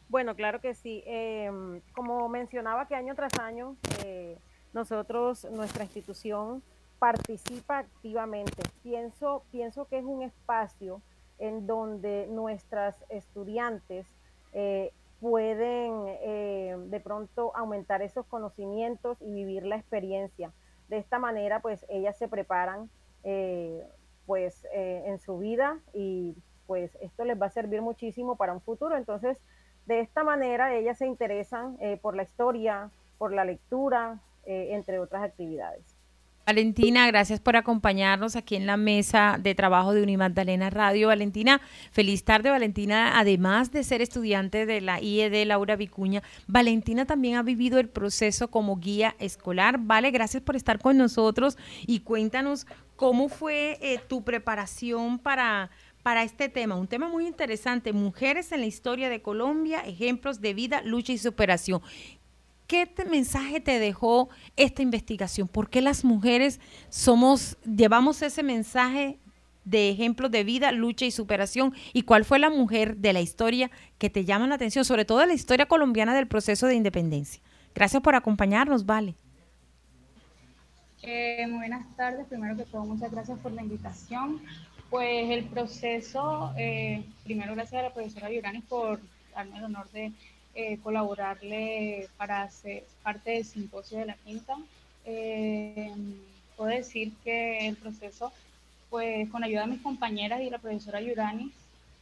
Bueno, 0.08 0.34
claro 0.34 0.60
que 0.60 0.74
sí. 0.74 1.02
Em, 1.06 1.82
como 1.94 2.28
mencionaba 2.28 2.88
que 2.88 2.94
año 2.94 3.14
tras 3.14 3.38
año 3.38 3.76
eh, 4.04 4.38
nosotros, 4.72 5.46
nuestra 5.50 5.84
institución 5.84 6.62
participa 6.98 7.78
activamente. 7.78 8.62
Pienso, 8.82 9.44
pienso 9.50 9.86
que 9.86 9.98
es 9.98 10.04
un 10.04 10.22
espacio 10.22 11.02
en 11.38 11.66
donde 11.66 12.26
nuestras 12.28 12.96
estudiantes 13.10 14.06
eh, 14.52 14.92
pueden 15.20 15.92
eh, 16.06 16.74
de 16.86 17.00
pronto 17.00 17.54
aumentar 17.54 18.00
esos 18.00 18.24
conocimientos 18.26 19.18
y 19.20 19.32
vivir 19.32 19.66
la 19.66 19.76
experiencia. 19.76 20.52
De 20.88 20.96
esta 20.96 21.18
manera, 21.18 21.60
pues 21.60 21.84
ellas 21.88 22.16
se 22.16 22.28
preparan 22.28 22.88
pues 24.24 24.66
en 24.72 25.18
su 25.18 25.36
vida 25.36 25.80
y 25.92 26.34
pues 26.66 26.96
esto 27.02 27.24
les 27.24 27.40
va 27.40 27.46
a 27.46 27.50
servir 27.50 27.82
muchísimo 27.82 28.36
para 28.36 28.54
un 28.54 28.62
futuro. 28.62 28.96
Entonces, 28.96 29.38
de 29.88 30.00
esta 30.00 30.22
manera 30.22 30.74
ellas 30.74 30.98
se 30.98 31.06
interesan 31.06 31.76
por 32.00 32.14
la 32.14 32.22
historia, 32.22 32.90
por 33.18 33.32
la 33.32 33.44
lectura, 33.44 34.20
entre 34.44 34.98
otras 35.00 35.22
actividades. 35.24 35.98
Valentina, 36.48 37.06
gracias 37.08 37.40
por 37.40 37.56
acompañarnos 37.56 38.34
aquí 38.34 38.56
en 38.56 38.64
la 38.64 38.78
mesa 38.78 39.38
de 39.38 39.54
trabajo 39.54 39.92
de 39.92 40.02
Unimagdalena 40.02 40.70
Radio. 40.70 41.08
Valentina, 41.08 41.60
feliz 41.90 42.24
tarde. 42.24 42.48
Valentina, 42.48 43.20
además 43.20 43.70
de 43.70 43.84
ser 43.84 44.00
estudiante 44.00 44.64
de 44.64 44.80
la 44.80 44.98
IED 44.98 45.46
Laura 45.46 45.76
Vicuña, 45.76 46.22
Valentina 46.46 47.04
también 47.04 47.36
ha 47.36 47.42
vivido 47.42 47.78
el 47.78 47.90
proceso 47.90 48.48
como 48.48 48.78
guía 48.78 49.14
escolar. 49.18 49.76
Vale, 49.78 50.10
gracias 50.10 50.42
por 50.42 50.56
estar 50.56 50.78
con 50.78 50.96
nosotros 50.96 51.58
y 51.86 52.00
cuéntanos 52.00 52.66
cómo 52.96 53.28
fue 53.28 53.76
eh, 53.82 54.00
tu 54.08 54.24
preparación 54.24 55.18
para, 55.18 55.68
para 56.08 56.22
este 56.22 56.48
tema, 56.48 56.74
un 56.74 56.86
tema 56.86 57.06
muy 57.06 57.26
interesante, 57.26 57.92
mujeres 57.92 58.50
en 58.52 58.60
la 58.60 58.66
historia 58.66 59.10
de 59.10 59.20
Colombia, 59.20 59.80
ejemplos 59.80 60.40
de 60.40 60.54
vida, 60.54 60.80
lucha 60.80 61.12
y 61.12 61.18
superación. 61.18 61.82
¿Qué 62.66 62.90
mensaje 63.10 63.60
te 63.60 63.78
dejó 63.78 64.30
esta 64.56 64.80
investigación? 64.80 65.48
¿Por 65.48 65.68
qué 65.68 65.82
las 65.82 66.06
mujeres 66.06 66.60
somos, 66.88 67.58
llevamos 67.62 68.22
ese 68.22 68.42
mensaje 68.42 69.18
de 69.66 69.90
ejemplos 69.90 70.30
de 70.30 70.44
vida, 70.44 70.72
lucha 70.72 71.04
y 71.04 71.10
superación? 71.10 71.74
¿Y 71.92 72.04
cuál 72.04 72.24
fue 72.24 72.38
la 72.38 72.48
mujer 72.48 72.96
de 72.96 73.12
la 73.12 73.20
historia 73.20 73.70
que 73.98 74.08
te 74.08 74.24
llama 74.24 74.46
la 74.46 74.54
atención, 74.54 74.86
sobre 74.86 75.04
todo 75.04 75.26
la 75.26 75.34
historia 75.34 75.66
colombiana 75.66 76.14
del 76.14 76.26
proceso 76.26 76.68
de 76.68 76.74
independencia? 76.74 77.42
Gracias 77.74 78.02
por 78.02 78.14
acompañarnos, 78.14 78.86
Vale. 78.86 79.14
Eh, 81.02 81.46
buenas 81.50 81.86
tardes. 81.96 82.26
Primero 82.26 82.56
que 82.56 82.64
todo, 82.64 82.84
muchas 82.84 83.10
gracias 83.10 83.38
por 83.38 83.52
la 83.52 83.62
invitación. 83.62 84.40
Pues 84.90 85.30
el 85.30 85.44
proceso, 85.44 86.54
eh, 86.56 87.04
primero 87.24 87.54
gracias 87.54 87.80
a 87.80 87.82
la 87.84 87.92
profesora 87.92 88.30
Yurani 88.30 88.60
por 88.60 88.98
darme 89.34 89.58
el 89.58 89.64
honor 89.64 89.90
de 89.90 90.12
eh, 90.54 90.78
colaborarle 90.82 92.08
para 92.16 92.48
ser 92.50 92.84
parte 93.02 93.32
del 93.32 93.44
simposio 93.44 93.98
de 93.98 94.06
la 94.06 94.14
quinta. 94.14 94.56
Eh, 95.04 95.92
puedo 96.56 96.70
decir 96.70 97.12
que 97.22 97.68
el 97.68 97.76
proceso, 97.76 98.32
pues 98.88 99.28
con 99.28 99.44
ayuda 99.44 99.62
de 99.62 99.72
mis 99.72 99.82
compañeras 99.82 100.40
y 100.40 100.48
la 100.48 100.58
profesora 100.58 101.02
Yurani, 101.02 101.52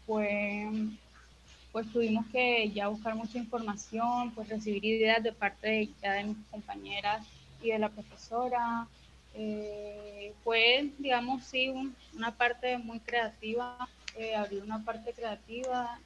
pues, 0.06 0.68
pues 1.72 1.90
tuvimos 1.92 2.24
que 2.26 2.70
ya 2.70 2.86
buscar 2.86 3.16
mucha 3.16 3.38
información, 3.38 4.30
pues 4.30 4.48
recibir 4.48 4.84
ideas 4.84 5.24
de 5.24 5.32
parte 5.32 5.88
de 6.00 6.24
mis 6.24 6.36
compañeras 6.52 7.26
y 7.60 7.70
de 7.70 7.80
la 7.80 7.88
profesora. 7.88 8.86
Eh, 9.36 10.32
fue, 10.42 10.90
digamos, 10.98 11.44
sí, 11.44 11.72
una 12.14 12.36
parte 12.36 12.78
muy 12.78 13.00
creativa, 13.00 13.88
abrir 14.36 14.62
una 14.62 14.82
parte 14.82 15.12
creativa 15.12 15.98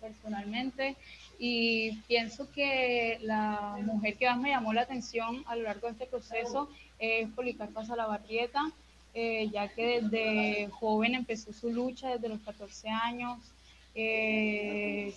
personalmente 0.00 0.96
y 1.38 1.92
pienso 2.06 2.50
que 2.52 3.18
la 3.22 3.78
mujer 3.82 4.16
que 4.16 4.26
más 4.26 4.38
me 4.38 4.50
llamó 4.50 4.72
la 4.72 4.82
atención 4.82 5.42
a 5.46 5.56
lo 5.56 5.62
largo 5.62 5.86
de 5.86 5.94
este 5.94 6.06
proceso 6.06 6.68
es 6.98 7.28
Policarpa 7.30 7.84
Salabarrieta, 7.84 8.70
eh, 9.14 9.48
ya 9.50 9.68
que 9.68 10.02
desde 10.02 10.68
joven 10.68 11.14
empezó 11.14 11.52
su 11.52 11.70
lucha, 11.70 12.10
desde 12.10 12.28
los 12.28 12.40
14 12.40 12.88
años, 12.90 13.38
eh, 13.94 15.14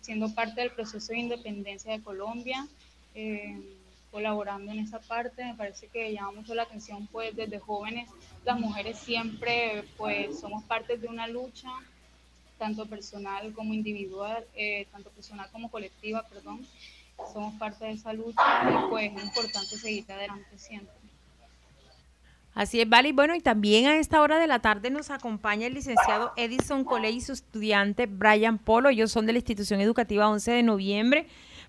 siendo 0.00 0.34
parte 0.34 0.62
del 0.62 0.70
proceso 0.70 1.12
de 1.12 1.18
independencia 1.18 1.92
de 1.92 2.02
Colombia, 2.02 2.66
eh, 3.14 3.60
colaborando 4.16 4.72
en 4.72 4.78
esa 4.78 4.98
parte. 4.98 5.44
Me 5.44 5.54
parece 5.54 5.88
que 5.88 6.10
llama 6.10 6.32
mucho 6.32 6.54
la 6.54 6.62
atención, 6.62 7.06
pues 7.12 7.36
desde 7.36 7.58
jóvenes 7.58 8.08
las 8.46 8.58
mujeres 8.58 8.98
siempre 8.98 9.84
pues 9.98 10.40
somos 10.40 10.64
parte 10.64 10.96
de 10.96 11.06
una 11.06 11.28
lucha 11.28 11.68
tanto 12.56 12.86
personal 12.86 13.52
como 13.52 13.74
individual, 13.74 14.42
eh, 14.54 14.86
tanto 14.90 15.10
personal 15.10 15.50
como 15.52 15.70
colectiva, 15.70 16.26
perdón. 16.30 16.66
Somos 17.30 17.56
parte 17.56 17.84
de 17.84 17.90
esa 17.92 18.14
lucha 18.14 18.40
y 18.70 18.88
pues 18.88 19.12
es 19.14 19.22
importante 19.22 19.76
seguir 19.76 20.10
adelante 20.10 20.56
siempre. 20.56 20.94
Así 22.54 22.80
es, 22.80 22.88
Vale. 22.88 23.12
Bueno, 23.12 23.34
y 23.34 23.40
también 23.40 23.84
a 23.84 23.98
esta 23.98 24.22
hora 24.22 24.38
de 24.38 24.46
la 24.46 24.60
tarde 24.60 24.88
nos 24.88 25.10
acompaña 25.10 25.66
el 25.66 25.74
licenciado 25.74 26.32
Edison 26.38 26.84
Coley 26.84 27.16
y 27.16 27.20
su 27.20 27.34
estudiante 27.34 28.06
Brian 28.06 28.56
Polo. 28.56 28.88
Ellos 28.88 29.12
son 29.12 29.26
de 29.26 29.34
la 29.34 29.40
institución 29.40 29.82
educativa 29.82 30.30
11 30.30 30.52
de 30.52 30.62
noviembre. 30.62 31.26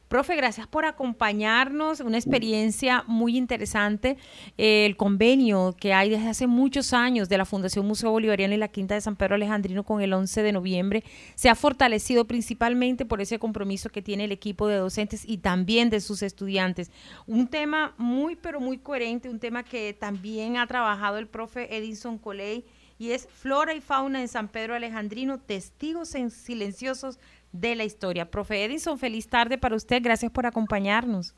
Profe, 0.07 0.37
gracias 0.37 0.67
por 0.67 0.85
acompañarnos, 0.85 1.99
una 1.99 2.17
experiencia 2.17 3.03
muy 3.07 3.35
interesante. 3.35 4.17
el 4.55 4.95
convenio 4.95 5.75
que 5.77 5.93
hay 5.93 6.09
desde 6.09 6.29
hace 6.29 6.47
muchos 6.47 6.93
años 6.93 7.27
de 7.27 7.37
la 7.37 7.43
Fundación 7.43 7.85
Museo 7.85 8.11
Bolivariano 8.11 8.53
y 8.53 8.57
la 8.57 8.69
Quinta 8.69 8.95
de 8.95 9.01
San 9.01 9.17
Pedro 9.17 9.35
Alejandrino 9.35 9.83
con 9.83 10.01
el 10.01 10.13
11 10.13 10.43
de 10.43 10.51
noviembre 10.53 11.03
se 11.35 11.49
ha 11.49 11.55
fortalecido 11.55 12.25
principalmente 12.25 13.05
por 13.05 13.19
ese 13.19 13.37
compromiso 13.37 13.89
que 13.89 14.01
tiene 14.01 14.23
el 14.23 14.31
equipo 14.31 14.69
de 14.69 14.77
docentes 14.77 15.23
y 15.27 15.39
también 15.39 15.89
de 15.89 15.99
sus 15.99 16.21
estudiantes. 16.23 16.89
Un 17.25 17.47
tema 17.47 17.93
muy, 17.97 18.37
pero 18.37 18.61
muy 18.61 18.77
coherente, 18.77 19.29
un 19.29 19.39
tema 19.39 19.63
que 19.63 19.93
también 19.93 20.55
ha 20.55 20.67
trabajado 20.67 21.17
el 21.17 21.27
profe 21.27 21.75
Edison 21.75 22.17
Coley 22.17 22.63
y 22.99 23.11
es 23.11 23.27
Flora 23.31 23.73
y 23.75 23.81
Fauna 23.81 24.21
en 24.21 24.27
San 24.27 24.47
Pedro 24.47 24.73
Alejandrino, 24.73 25.39
testigos 25.39 26.09
silenciosos 26.09 27.19
de 27.51 27.75
la 27.75 27.83
historia. 27.83 28.29
Profe 28.29 28.63
Edison, 28.63 28.97
feliz 28.97 29.27
tarde 29.27 29.57
para 29.57 29.75
usted. 29.75 30.01
Gracias 30.03 30.31
por 30.31 30.45
acompañarnos. 30.45 31.35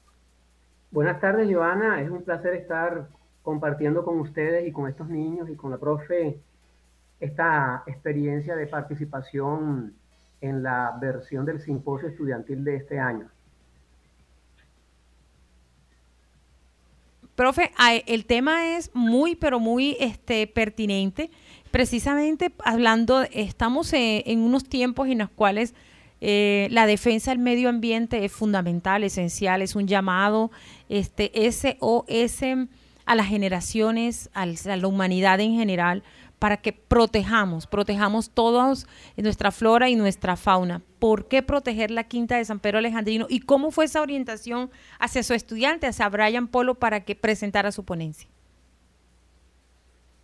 Buenas 0.92 1.22
tardes, 1.22 1.48
Joana. 1.54 2.02
Es 2.02 2.10
un 2.10 2.24
placer 2.24 2.56
estar 2.56 3.10
compartiendo 3.44 4.04
con 4.04 4.20
ustedes 4.20 4.68
y 4.68 4.72
con 4.72 4.90
estos 4.90 5.08
niños 5.08 5.50
y 5.50 5.56
con 5.56 5.72
la 5.72 5.78
profe 5.78 6.40
esta 7.20 7.84
experiencia 7.86 8.56
de 8.56 8.68
participación 8.68 9.94
en 10.42 10.64
la 10.64 10.98
versión 11.00 11.46
del 11.46 11.60
simposio 11.62 12.10
estudiantil 12.10 12.64
de 12.64 12.78
este 12.78 13.00
año. 13.00 13.30
Profe, 17.36 17.72
el 18.06 18.26
tema 18.26 18.78
es 18.78 18.92
muy, 18.94 19.36
pero 19.36 19.60
muy 19.60 19.96
este, 20.00 20.46
pertinente. 20.48 21.30
Precisamente 21.72 22.52
hablando, 22.66 23.22
estamos 23.32 23.94
en 23.94 24.40
unos 24.40 24.66
tiempos 24.66 25.08
en 25.08 25.20
los 25.20 25.30
cuales 25.30 25.74
eh, 26.22 26.68
la 26.72 26.86
defensa 26.86 27.32
del 27.32 27.40
medio 27.40 27.70
ambiente 27.70 28.26
es 28.26 28.32
fundamental, 28.32 29.04
esencial, 29.04 29.62
es 29.62 29.76
un 29.76 29.88
llamado 29.88 30.52
este, 30.90 31.32
SOS 31.52 32.44
a 33.06 33.16
las 33.16 33.28
generaciones, 33.28 34.30
a 34.34 34.46
la 34.46 34.88
humanidad 34.88 35.40
en 35.40 35.56
general, 35.56 36.04
para 36.38 36.58
que 36.58 36.72
protejamos, 36.74 37.68
protejamos 37.68 38.30
todos 38.32 38.88
nuestra 39.18 39.52
flora 39.52 39.90
y 39.90 39.96
nuestra 39.96 40.38
fauna. 40.38 40.82
¿Por 41.00 41.28
qué 41.28 41.44
proteger 41.44 41.92
la 41.92 42.06
quinta 42.06 42.38
de 42.38 42.46
San 42.46 42.60
Pedro 42.60 42.78
Alejandrino? 42.78 43.26
¿Y 43.30 43.42
cómo 43.42 43.72
fue 43.72 43.86
esa 43.86 44.02
orientación 44.02 44.70
hacia 45.00 45.22
su 45.24 45.34
estudiante, 45.34 45.88
hacia 45.88 46.08
Brian 46.08 46.48
Polo, 46.48 46.76
para 46.76 47.02
que 47.02 47.16
presentara 47.16 47.72
su 47.72 47.84
ponencia? 47.84 48.30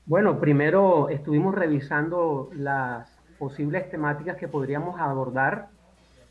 Bueno, 0.05 0.39
primero 0.39 1.09
estuvimos 1.09 1.55
revisando 1.55 2.49
las 2.53 3.09
posibles 3.39 3.89
temáticas 3.89 4.37
que 4.37 4.47
podríamos 4.47 4.99
abordar 4.99 5.69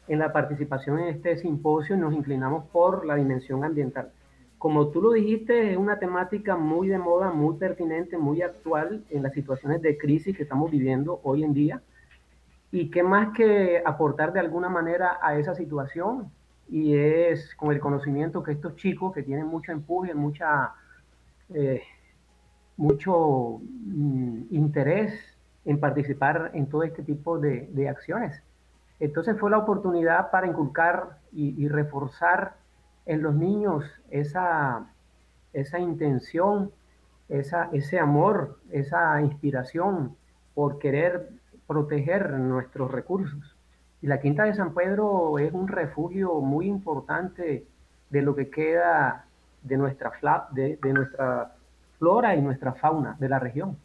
en 0.08 0.18
la 0.18 0.32
participación 0.32 0.98
en 0.98 1.08
este 1.08 1.36
simposio 1.36 1.96
nos 1.96 2.14
inclinamos 2.14 2.64
por 2.66 3.06
la 3.06 3.16
dimensión 3.16 3.64
ambiental. 3.64 4.10
Como 4.58 4.88
tú 4.88 5.02
lo 5.02 5.12
dijiste, 5.12 5.72
es 5.72 5.76
una 5.76 5.98
temática 5.98 6.56
muy 6.56 6.88
de 6.88 6.98
moda, 6.98 7.30
muy 7.30 7.56
pertinente, 7.56 8.16
muy 8.16 8.42
actual 8.42 9.04
en 9.10 9.22
las 9.22 9.34
situaciones 9.34 9.82
de 9.82 9.98
crisis 9.98 10.36
que 10.36 10.42
estamos 10.42 10.70
viviendo 10.70 11.20
hoy 11.22 11.44
en 11.44 11.52
día. 11.52 11.82
Y 12.70 12.90
qué 12.90 13.02
más 13.02 13.34
que 13.36 13.82
aportar 13.84 14.32
de 14.32 14.40
alguna 14.40 14.68
manera 14.68 15.18
a 15.22 15.38
esa 15.38 15.54
situación, 15.54 16.30
y 16.68 16.96
es 16.96 17.54
con 17.56 17.72
el 17.72 17.80
conocimiento 17.80 18.42
que 18.42 18.52
estos 18.52 18.74
chicos 18.76 19.12
que 19.12 19.22
tienen 19.22 19.46
mucho 19.46 19.70
empuje, 19.70 20.14
mucha, 20.14 20.72
eh, 21.52 21.82
mucho 22.76 23.60
mm, 23.60 24.44
interés 24.50 25.12
en 25.64 25.78
participar 25.78 26.50
en 26.54 26.66
todo 26.66 26.82
este 26.84 27.02
tipo 27.02 27.38
de, 27.38 27.68
de 27.70 27.88
acciones. 27.88 28.42
Entonces 29.00 29.38
fue 29.38 29.50
la 29.50 29.58
oportunidad 29.58 30.30
para 30.30 30.46
inculcar 30.46 31.18
y, 31.32 31.68
reforzar 31.68 32.54
en 33.06 33.22
los 33.22 33.34
niños 33.34 33.84
esa, 34.10 34.86
esa 35.52 35.78
intención, 35.78 36.70
esa, 37.28 37.68
ese 37.72 37.98
amor, 37.98 38.58
esa 38.70 39.20
inspiración 39.20 40.16
por 40.54 40.78
querer 40.78 41.30
proteger 41.66 42.30
nuestros 42.38 42.90
recursos. 42.90 43.56
Y 44.00 44.06
la 44.06 44.20
Quinta 44.20 44.44
de 44.44 44.54
San 44.54 44.74
Pedro 44.74 45.38
es 45.38 45.52
un 45.52 45.66
refugio 45.66 46.40
muy 46.40 46.66
importante 46.66 47.66
de 48.10 48.22
lo 48.22 48.36
que 48.36 48.50
queda 48.50 49.24
de 49.62 49.76
nuestra, 49.76 50.12
de, 50.52 50.78
de 50.80 50.92
nuestra 50.92 51.52
flora 51.98 52.36
y 52.36 52.42
nuestra 52.42 52.74
fauna 52.74 53.16
de 53.18 53.28
la 53.28 53.38
región. 53.38 53.76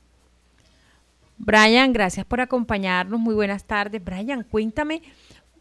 Brian, 1.40 1.94
gracias 1.94 2.26
por 2.26 2.42
acompañarnos. 2.42 3.20
Muy 3.20 3.34
buenas 3.34 3.64
tardes. 3.64 4.04
Brian, 4.04 4.44
cuéntame 4.44 5.02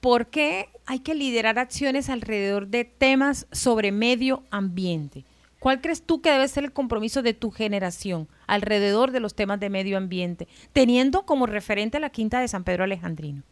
por 0.01 0.27
qué 0.27 0.69
hay 0.87 1.01
que 1.01 1.15
liderar 1.15 1.59
acciones 1.59 2.11
alrededor 2.11 2.67
de 2.67 2.85
temas 2.85 3.47
sobre 3.53 3.93
medio 3.93 4.43
ambiente. 4.51 5.25
¿Cuál 5.61 5.81
crees 5.81 6.03
tú 6.03 6.21
que 6.21 6.31
debe 6.31 6.47
ser 6.47 6.65
el 6.65 6.73
compromiso 6.73 7.23
de 7.23 7.35
tu 7.35 7.51
generación 7.51 8.29
alrededor 8.47 9.11
de 9.13 9.21
los 9.21 9.35
temas 9.35 9.59
de 9.59 9.71
medio 9.71 9.97
ambiente, 9.97 10.47
teniendo 10.73 11.25
como 11.27 11.47
referente 11.47 11.99
la 11.99 12.11
Quinta 12.11 12.41
de 12.41 12.49
San 12.49 12.65
Pedro 12.65 12.85
Alejandrino? 12.85 13.43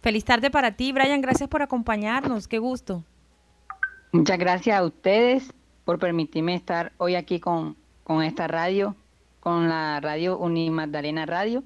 Feliz 0.00 0.24
tarde 0.24 0.50
para 0.50 0.72
ti, 0.72 0.92
Brian. 0.92 1.22
Gracias 1.22 1.48
por 1.48 1.62
acompañarnos. 1.62 2.48
Qué 2.48 2.58
gusto. 2.58 3.04
Muchas 4.12 4.38
gracias 4.38 4.78
a 4.78 4.84
ustedes 4.84 5.52
por 5.84 5.98
permitirme 5.98 6.54
estar 6.54 6.92
hoy 6.98 7.14
aquí 7.14 7.40
con, 7.40 7.76
con 8.02 8.22
esta 8.22 8.46
radio, 8.46 8.96
con 9.44 9.68
la 9.68 10.00
radio 10.00 10.38
Unimagdalena 10.38 11.26
Radio. 11.26 11.62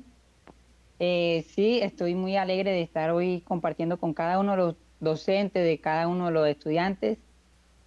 Eh, 0.98 1.46
sí, 1.50 1.78
estoy 1.80 2.16
muy 2.16 2.34
alegre 2.36 2.72
de 2.72 2.82
estar 2.82 3.12
hoy 3.12 3.40
compartiendo 3.42 4.00
con 4.00 4.14
cada 4.14 4.40
uno 4.40 4.50
de 4.50 4.56
los 4.56 4.74
docentes, 4.98 5.64
de 5.64 5.78
cada 5.78 6.08
uno 6.08 6.26
de 6.26 6.32
los 6.32 6.48
estudiantes. 6.48 7.18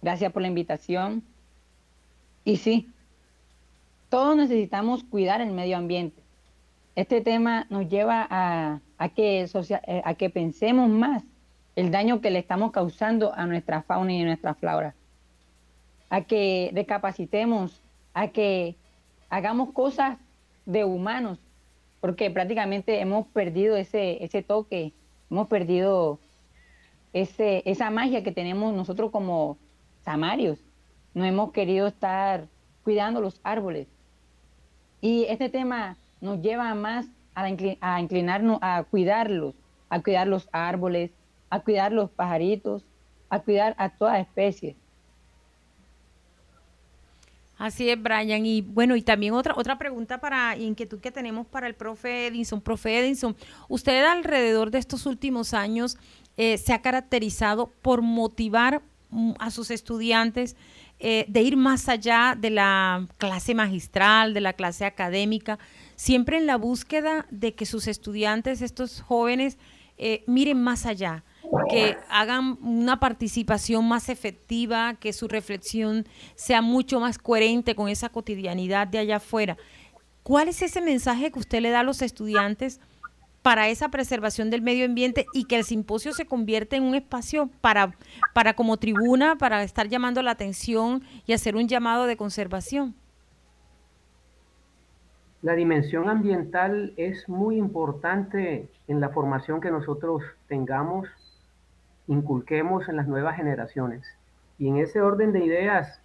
Gracias 0.00 0.32
por 0.32 0.40
la 0.40 0.48
invitación. 0.48 1.22
Y 2.42 2.56
sí, 2.56 2.88
todos 4.08 4.34
necesitamos 4.34 5.04
cuidar 5.04 5.42
el 5.42 5.52
medio 5.52 5.76
ambiente. 5.76 6.22
Este 6.96 7.20
tema 7.20 7.66
nos 7.68 7.86
lleva 7.90 8.26
a, 8.30 9.08
que, 9.10 9.42
eh, 9.42 10.02
a 10.06 10.14
que 10.14 10.30
pensemos 10.30 10.88
más 10.88 11.22
el 11.76 11.90
daño 11.90 12.22
que 12.22 12.30
le 12.30 12.38
estamos 12.38 12.72
causando 12.72 13.34
a 13.34 13.44
nuestra 13.44 13.82
fauna 13.82 14.14
y 14.14 14.22
a 14.22 14.24
nuestra 14.24 14.54
flora, 14.54 14.94
a 16.08 16.22
que 16.22 16.70
recapacitemos, 16.72 17.82
a 18.14 18.28
que 18.28 18.76
hagamos 19.32 19.72
cosas 19.72 20.18
de 20.66 20.84
humanos, 20.84 21.40
porque 22.00 22.30
prácticamente 22.30 23.00
hemos 23.00 23.26
perdido 23.28 23.76
ese, 23.76 24.22
ese 24.22 24.42
toque, 24.42 24.92
hemos 25.30 25.48
perdido 25.48 26.20
ese, 27.12 27.62
esa 27.64 27.90
magia 27.90 28.22
que 28.22 28.32
tenemos 28.32 28.72
nosotros 28.74 29.10
como 29.10 29.58
samarios 30.04 30.58
no 31.14 31.24
hemos 31.24 31.52
querido 31.52 31.88
estar 31.88 32.46
cuidando 32.84 33.20
los 33.20 33.40
árboles. 33.42 33.86
Y 35.00 35.24
este 35.24 35.48
tema 35.48 35.96
nos 36.20 36.40
lleva 36.40 36.74
más 36.74 37.06
a, 37.34 37.48
inclinarnos 38.00 38.58
a 38.62 38.84
cuidarlos, 38.84 39.54
a 39.90 40.00
cuidar 40.00 40.26
los 40.26 40.48
árboles, 40.52 41.10
a 41.50 41.60
cuidar 41.60 41.92
los 41.92 42.10
pajaritos, 42.10 42.84
a 43.28 43.40
cuidar 43.40 43.74
a 43.78 43.90
toda 43.90 44.20
especie. 44.20 44.76
Así 47.62 47.88
es, 47.88 48.02
Brian. 48.02 48.44
Y 48.44 48.60
bueno, 48.60 48.96
y 48.96 49.02
también 49.02 49.34
otra 49.34 49.54
otra 49.56 49.78
pregunta 49.78 50.18
para 50.18 50.56
inquietud 50.56 50.98
que 50.98 51.12
tenemos 51.12 51.46
para 51.46 51.68
el 51.68 51.76
profe 51.76 52.26
Edinson. 52.26 52.60
Profe 52.60 52.98
Edinson, 52.98 53.36
usted 53.68 54.04
alrededor 54.04 54.72
de 54.72 54.78
estos 54.78 55.06
últimos 55.06 55.54
años 55.54 55.96
eh, 56.36 56.58
se 56.58 56.72
ha 56.72 56.82
caracterizado 56.82 57.72
por 57.80 58.02
motivar 58.02 58.82
mm, 59.10 59.34
a 59.38 59.52
sus 59.52 59.70
estudiantes 59.70 60.56
eh, 60.98 61.24
de 61.28 61.42
ir 61.42 61.56
más 61.56 61.88
allá 61.88 62.36
de 62.36 62.50
la 62.50 63.06
clase 63.18 63.54
magistral, 63.54 64.34
de 64.34 64.40
la 64.40 64.54
clase 64.54 64.84
académica, 64.84 65.60
siempre 65.94 66.38
en 66.38 66.48
la 66.48 66.56
búsqueda 66.56 67.26
de 67.30 67.54
que 67.54 67.64
sus 67.64 67.86
estudiantes, 67.86 68.60
estos 68.60 69.02
jóvenes, 69.02 69.56
eh, 69.98 70.24
miren 70.26 70.60
más 70.60 70.84
allá, 70.84 71.22
que 71.68 71.96
hagan 72.08 72.58
una 72.62 73.00
participación 73.00 73.86
más 73.88 74.08
efectiva, 74.08 74.94
que 74.94 75.12
su 75.12 75.28
reflexión 75.28 76.06
sea 76.34 76.62
mucho 76.62 77.00
más 77.00 77.18
coherente 77.18 77.74
con 77.74 77.88
esa 77.88 78.08
cotidianidad 78.08 78.86
de 78.86 78.98
allá 78.98 79.16
afuera. 79.16 79.56
¿Cuál 80.22 80.48
es 80.48 80.62
ese 80.62 80.80
mensaje 80.80 81.32
que 81.32 81.38
usted 81.38 81.60
le 81.60 81.70
da 81.70 81.80
a 81.80 81.84
los 81.84 82.02
estudiantes? 82.02 82.80
para 83.42 83.68
esa 83.68 83.88
preservación 83.88 84.50
del 84.50 84.62
medio 84.62 84.86
ambiente 84.86 85.26
y 85.34 85.44
que 85.44 85.56
el 85.56 85.64
simposio 85.64 86.12
se 86.12 86.26
convierta 86.26 86.76
en 86.76 86.84
un 86.84 86.94
espacio 86.94 87.50
para, 87.60 87.92
para 88.32 88.54
como 88.54 88.76
tribuna, 88.76 89.36
para 89.36 89.62
estar 89.64 89.88
llamando 89.88 90.22
la 90.22 90.30
atención 90.30 91.02
y 91.26 91.32
hacer 91.32 91.56
un 91.56 91.68
llamado 91.68 92.06
de 92.06 92.16
conservación. 92.16 92.94
La 95.42 95.54
dimensión 95.54 96.08
ambiental 96.08 96.94
es 96.96 97.28
muy 97.28 97.56
importante 97.56 98.68
en 98.86 99.00
la 99.00 99.08
formación 99.08 99.60
que 99.60 99.72
nosotros 99.72 100.22
tengamos, 100.46 101.08
inculquemos 102.12 102.88
en 102.88 102.96
las 102.96 103.08
nuevas 103.08 103.36
generaciones. 103.36 104.02
Y 104.58 104.68
en 104.68 104.76
ese 104.76 105.00
orden 105.00 105.32
de 105.32 105.44
ideas 105.44 106.00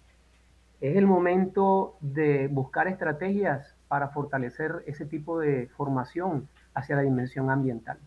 es 0.80 0.96
el 0.96 1.06
momento 1.06 1.96
de 2.00 2.48
buscar 2.48 2.88
estrategias 2.88 3.74
para 3.88 4.08
fortalecer 4.08 4.82
ese 4.86 5.06
tipo 5.06 5.38
de 5.38 5.68
formación 5.76 6.48
hacia 6.74 6.96
la 6.96 7.02
dimensión 7.02 7.50
ambiental. 7.50 7.98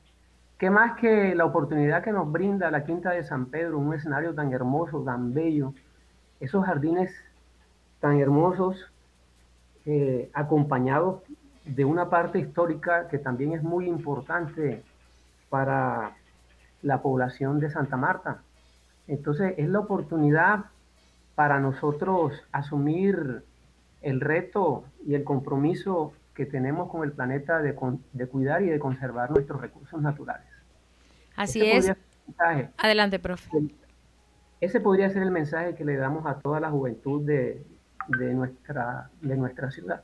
¿Qué 0.58 0.70
más 0.70 0.98
que 1.00 1.34
la 1.34 1.46
oportunidad 1.46 2.04
que 2.04 2.12
nos 2.12 2.32
brinda 2.32 2.70
la 2.70 2.84
Quinta 2.84 3.12
de 3.12 3.24
San 3.24 3.48
Pedro, 3.48 3.80
un 3.80 3.94
escenario 3.94 4.36
tan 4.36 4.54
hermoso, 4.54 5.04
tan 5.04 5.34
bello, 5.34 5.74
esos 6.40 6.66
jardines 6.66 7.12
tan 8.00 8.20
hermosos, 8.20 8.92
eh, 9.86 10.30
acompañados 10.34 11.24
de 11.66 11.86
una 11.86 12.10
parte 12.10 12.40
histórica 12.40 13.08
que 13.08 13.18
también 13.18 13.54
es 13.54 13.64
muy 13.64 13.88
importante 13.88 14.84
para 15.50 16.16
la 16.82 17.02
población 17.02 17.60
de 17.60 17.70
Santa 17.70 17.98
Marta. 17.98 18.42
Entonces 19.08 19.54
es 19.58 19.70
la 19.70 19.80
oportunidad 19.80 20.66
para 21.36 21.60
nosotros 21.60 22.34
asumir 22.52 23.44
el 24.02 24.22
reto 24.22 24.86
y 25.06 25.16
el 25.16 25.24
compromiso 25.24 26.14
que 26.34 26.46
tenemos 26.46 26.90
con 26.90 27.04
el 27.04 27.12
planeta 27.12 27.62
de, 27.62 27.76
de 28.14 28.28
cuidar 28.28 28.62
y 28.64 28.68
de 28.68 28.80
conservar 28.80 29.32
nuestros 29.32 29.62
recursos 29.62 30.02
naturales. 30.02 30.48
Así 31.36 31.62
es. 31.62 31.92
Adelante, 32.78 33.20
profe. 33.20 33.50
Ese 34.60 34.80
podría 34.80 35.10
ser 35.10 35.24
el 35.24 35.32
mensaje 35.32 35.76
que 35.76 35.84
le 35.84 35.96
damos 35.98 36.26
a 36.26 36.36
toda 36.36 36.60
la 36.60 36.70
juventud 36.70 37.26
de, 37.26 37.66
de 38.08 38.34
nuestra, 38.34 39.10
de 39.22 39.36
nuestra 39.36 39.72
ciudad. 39.72 40.04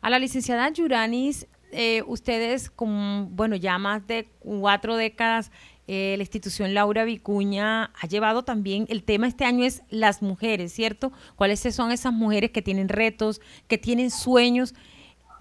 A 0.00 0.10
la 0.10 0.18
licenciada 0.18 0.68
Yuranis, 0.68 1.48
eh, 1.70 2.02
ustedes 2.06 2.70
con, 2.70 3.34
bueno, 3.34 3.56
ya 3.56 3.78
más 3.78 4.06
de 4.06 4.28
cuatro 4.40 4.96
décadas, 4.96 5.50
eh, 5.88 6.14
la 6.16 6.22
institución 6.22 6.74
Laura 6.74 7.04
Vicuña 7.04 7.92
ha 8.00 8.06
llevado 8.06 8.44
también, 8.44 8.86
el 8.88 9.02
tema 9.02 9.26
este 9.26 9.44
año 9.44 9.64
es 9.64 9.82
las 9.90 10.22
mujeres, 10.22 10.72
¿cierto? 10.72 11.12
¿Cuáles 11.36 11.60
son 11.60 11.90
esas 11.90 12.12
mujeres 12.12 12.50
que 12.50 12.62
tienen 12.62 12.88
retos, 12.88 13.40
que 13.68 13.78
tienen 13.78 14.10
sueños? 14.10 14.74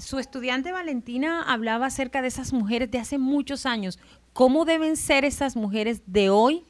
su 0.01 0.17
estudiante 0.17 0.71
Valentina 0.71 1.43
hablaba 1.43 1.85
acerca 1.85 2.21
de 2.21 2.27
esas 2.27 2.53
mujeres 2.53 2.89
de 2.89 2.97
hace 2.97 3.17
muchos 3.17 3.65
años. 3.65 3.99
¿Cómo 4.33 4.65
deben 4.65 4.97
ser 4.97 5.25
esas 5.25 5.55
mujeres 5.55 6.01
de 6.07 6.29
hoy 6.29 6.63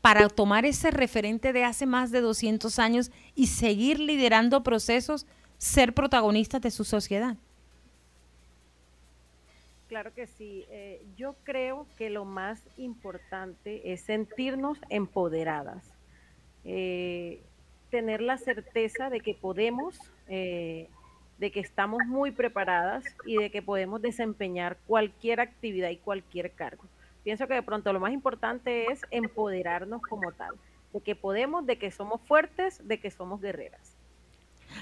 para 0.00 0.28
tomar 0.28 0.64
ese 0.64 0.90
referente 0.90 1.52
de 1.52 1.64
hace 1.64 1.84
más 1.84 2.10
de 2.10 2.22
200 2.22 2.78
años 2.78 3.10
y 3.34 3.48
seguir 3.48 4.00
liderando 4.00 4.62
procesos, 4.62 5.26
ser 5.58 5.94
protagonistas 5.94 6.62
de 6.62 6.70
su 6.70 6.84
sociedad? 6.84 7.36
Claro 9.90 10.14
que 10.14 10.28
sí. 10.28 10.64
Eh, 10.70 11.04
yo 11.16 11.34
creo 11.42 11.84
que 11.98 12.10
lo 12.10 12.24
más 12.24 12.62
importante 12.76 13.92
es 13.92 14.02
sentirnos 14.02 14.78
empoderadas, 14.88 15.84
eh, 16.64 17.42
tener 17.90 18.20
la 18.20 18.38
certeza 18.38 19.10
de 19.10 19.18
que 19.18 19.34
podemos 19.34 19.98
eh, 20.28 20.88
de 21.38 21.50
que 21.50 21.58
estamos 21.58 21.98
muy 22.06 22.30
preparadas 22.30 23.02
y 23.26 23.38
de 23.38 23.50
que 23.50 23.62
podemos 23.62 24.00
desempeñar 24.00 24.78
cualquier 24.86 25.40
actividad 25.40 25.90
y 25.90 25.96
cualquier 25.96 26.52
cargo. 26.52 26.84
Pienso 27.24 27.48
que 27.48 27.54
de 27.54 27.62
pronto 27.62 27.92
lo 27.92 27.98
más 27.98 28.12
importante 28.12 28.92
es 28.92 29.00
empoderarnos 29.10 30.02
como 30.02 30.30
tal, 30.30 30.54
de 30.92 31.00
que 31.00 31.16
podemos, 31.16 31.66
de 31.66 31.78
que 31.78 31.90
somos 31.90 32.20
fuertes, 32.28 32.86
de 32.86 33.00
que 33.00 33.10
somos 33.10 33.40
guerreras. 33.40 33.96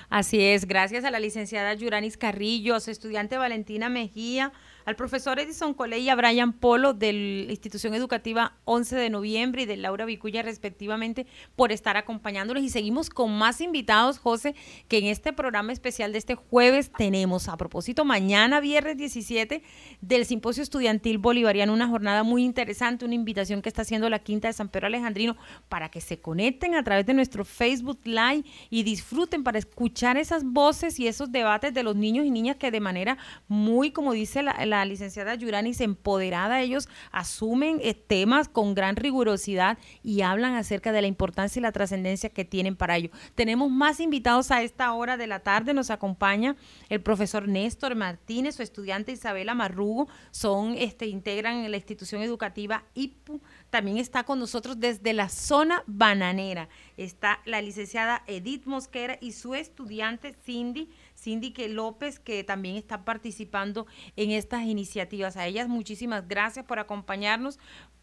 Así 0.08 0.42
es, 0.42 0.66
gracias 0.66 1.04
a 1.04 1.10
la 1.10 1.20
licenciada 1.20 1.74
Yuranis 1.74 2.16
Carrillo, 2.16 2.74
a 2.74 2.80
su 2.80 2.90
estudiante 2.90 3.36
Valentina 3.36 3.88
Mejía, 3.88 4.52
al 4.88 4.96
profesor 4.96 5.38
Edison 5.38 5.74
Coley 5.74 6.04
y 6.04 6.08
a 6.08 6.14
Brian 6.14 6.54
Polo 6.54 6.94
de 6.94 7.12
la 7.12 7.52
institución 7.52 7.92
educativa 7.92 8.54
11 8.64 8.96
de 8.96 9.10
noviembre 9.10 9.64
y 9.64 9.66
de 9.66 9.76
Laura 9.76 10.06
Vicuya 10.06 10.40
respectivamente 10.40 11.26
por 11.56 11.72
estar 11.72 11.98
acompañándonos 11.98 12.62
y 12.62 12.70
seguimos 12.70 13.10
con 13.10 13.36
más 13.36 13.60
invitados, 13.60 14.18
José, 14.18 14.54
que 14.88 14.96
en 14.96 15.04
este 15.04 15.34
programa 15.34 15.74
especial 15.74 16.12
de 16.12 16.18
este 16.18 16.36
jueves 16.36 16.90
tenemos 16.96 17.48
a 17.48 17.58
propósito 17.58 18.06
mañana 18.06 18.60
viernes 18.60 18.96
17 18.96 19.62
del 20.00 20.24
Simposio 20.24 20.62
Estudiantil 20.62 21.18
Bolivariano, 21.18 21.74
una 21.74 21.86
jornada 21.86 22.22
muy 22.22 22.42
interesante, 22.42 23.04
una 23.04 23.14
invitación 23.14 23.60
que 23.60 23.68
está 23.68 23.82
haciendo 23.82 24.08
la 24.08 24.20
Quinta 24.20 24.48
de 24.48 24.54
San 24.54 24.70
Pedro 24.70 24.86
Alejandrino 24.86 25.36
para 25.68 25.90
que 25.90 26.00
se 26.00 26.18
conecten 26.18 26.74
a 26.74 26.82
través 26.82 27.04
de 27.04 27.12
nuestro 27.12 27.44
Facebook 27.44 28.00
Live 28.04 28.44
y 28.70 28.84
disfruten 28.84 29.44
para 29.44 29.58
escuchar 29.58 30.16
esas 30.16 30.44
voces 30.44 30.98
y 30.98 31.08
esos 31.08 31.30
debates 31.30 31.74
de 31.74 31.82
los 31.82 31.94
niños 31.94 32.24
y 32.24 32.30
niñas 32.30 32.56
que 32.56 32.70
de 32.70 32.80
manera 32.80 33.18
muy, 33.48 33.90
como 33.90 34.14
dice 34.14 34.42
la 34.42 34.77
licenciada 34.84 35.34
Yuranis 35.34 35.80
empoderada, 35.80 36.60
ellos 36.60 36.88
asumen 37.10 37.78
eh, 37.82 37.94
temas 37.94 38.48
con 38.48 38.74
gran 38.74 38.96
rigurosidad 38.96 39.78
y 40.02 40.22
hablan 40.22 40.54
acerca 40.54 40.92
de 40.92 41.02
la 41.02 41.08
importancia 41.08 41.60
y 41.60 41.62
la 41.62 41.72
trascendencia 41.72 42.30
que 42.30 42.44
tienen 42.44 42.76
para 42.76 42.96
ello. 42.96 43.10
Tenemos 43.34 43.70
más 43.70 44.00
invitados 44.00 44.50
a 44.50 44.62
esta 44.62 44.92
hora 44.92 45.16
de 45.16 45.26
la 45.26 45.40
tarde, 45.40 45.74
nos 45.74 45.90
acompaña 45.90 46.56
el 46.88 47.00
profesor 47.00 47.48
Néstor 47.48 47.94
Martínez, 47.94 48.56
su 48.56 48.62
estudiante 48.62 49.12
Isabela 49.12 49.54
Marrugo, 49.54 50.08
son, 50.30 50.74
este, 50.76 51.06
integran 51.06 51.64
en 51.64 51.70
la 51.70 51.76
institución 51.76 52.22
educativa 52.22 52.84
IPU, 52.94 53.40
también 53.70 53.98
está 53.98 54.24
con 54.24 54.38
nosotros 54.38 54.78
desde 54.80 55.12
la 55.12 55.28
zona 55.28 55.82
bananera, 55.86 56.68
está 56.96 57.40
la 57.44 57.60
licenciada 57.60 58.22
Edith 58.26 58.66
Mosquera 58.66 59.18
y 59.20 59.32
su 59.32 59.54
estudiante 59.54 60.34
Cindy 60.44 60.90
Cindy 61.18 61.52
López, 61.68 62.20
que 62.20 62.44
también 62.44 62.76
está 62.76 63.04
participando 63.04 63.86
en 64.16 64.30
estas 64.30 64.62
iniciativas. 64.62 65.36
A 65.36 65.46
ellas 65.46 65.68
muchísimas 65.68 66.28
gracias 66.28 66.64
por 66.64 66.78
acompañarnos. 66.78 67.58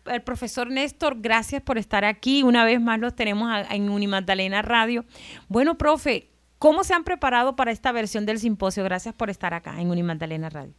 El 0.05 0.21
profesor 0.21 0.69
Néstor, 0.69 1.21
gracias 1.21 1.61
por 1.61 1.77
estar 1.77 2.03
aquí. 2.03 2.43
Una 2.43 2.65
vez 2.65 2.81
más 2.81 2.99
los 2.99 3.15
tenemos 3.15 3.49
en 3.71 3.89
Unimagdalena 3.89 4.61
Radio. 4.61 5.05
Bueno, 5.47 5.77
profe, 5.77 6.27
¿cómo 6.59 6.83
se 6.83 6.93
han 6.93 7.05
preparado 7.05 7.55
para 7.55 7.71
esta 7.71 7.91
versión 7.93 8.25
del 8.25 8.37
simposio? 8.37 8.83
Gracias 8.83 9.15
por 9.15 9.29
estar 9.29 9.53
acá 9.53 9.79
en 9.79 9.89
Unimagdalena 9.89 10.49
Radio. 10.49 10.73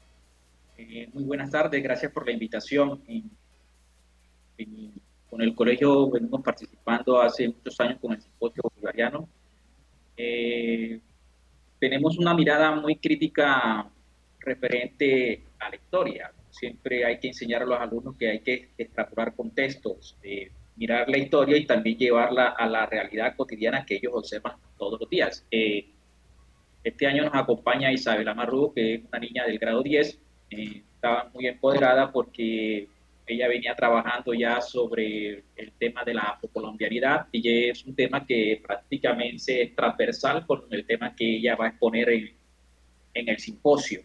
Muy 1.14 1.24
buenas 1.24 1.50
tardes, 1.50 1.82
gracias 1.82 2.12
por 2.12 2.26
la 2.26 2.32
invitación. 2.32 3.02
con 5.30 5.42
el 5.42 5.54
colegio 5.54 6.10
venimos 6.10 6.42
participando 6.42 7.20
hace 7.20 7.48
muchos 7.48 7.80
años 7.80 7.98
con 7.98 8.12
el 8.12 8.20
simposio 8.20 8.62
bolivariano. 8.62 9.26
Eh, 10.18 11.00
tenemos 11.88 12.18
una 12.18 12.34
mirada 12.34 12.72
muy 12.74 12.96
crítica 12.96 13.88
referente 14.40 15.44
a 15.60 15.68
la 15.70 15.76
historia. 15.76 16.32
Siempre 16.50 17.04
hay 17.04 17.20
que 17.20 17.28
enseñar 17.28 17.62
a 17.62 17.64
los 17.64 17.78
alumnos 17.78 18.16
que 18.16 18.28
hay 18.28 18.40
que 18.40 18.70
extrapolar 18.76 19.36
contextos, 19.36 20.16
mirar 20.74 21.08
la 21.08 21.18
historia 21.18 21.56
y 21.56 21.64
también 21.64 21.96
llevarla 21.96 22.48
a 22.48 22.66
la 22.66 22.86
realidad 22.86 23.36
cotidiana 23.36 23.86
que 23.86 23.98
ellos 23.98 24.14
observan 24.16 24.54
todos 24.76 24.98
los 24.98 25.08
días. 25.08 25.46
Eh, 25.48 25.86
este 26.82 27.06
año 27.06 27.22
nos 27.22 27.34
acompaña 27.34 27.92
Isabela 27.92 28.34
Marrugo, 28.34 28.74
que 28.74 28.94
es 28.94 29.00
una 29.04 29.20
niña 29.20 29.44
del 29.44 29.60
grado 29.60 29.80
10. 29.84 30.18
Eh, 30.50 30.82
estaba 30.92 31.30
muy 31.32 31.46
empoderada 31.46 32.10
porque 32.10 32.88
ella 33.26 33.48
venía 33.48 33.74
trabajando 33.74 34.32
ya 34.34 34.60
sobre 34.60 35.44
el 35.56 35.72
tema 35.78 36.04
de 36.04 36.14
la 36.14 36.22
afrocolombianidad 36.22 37.26
y 37.32 37.68
es 37.68 37.84
un 37.84 37.94
tema 37.94 38.24
que 38.24 38.62
prácticamente 38.64 39.62
es 39.62 39.74
transversal 39.74 40.46
con 40.46 40.64
el 40.70 40.86
tema 40.86 41.14
que 41.14 41.36
ella 41.36 41.56
va 41.56 41.66
a 41.66 41.68
exponer 41.68 42.08
en, 42.10 42.30
en 43.14 43.28
el 43.28 43.38
simposio. 43.38 44.02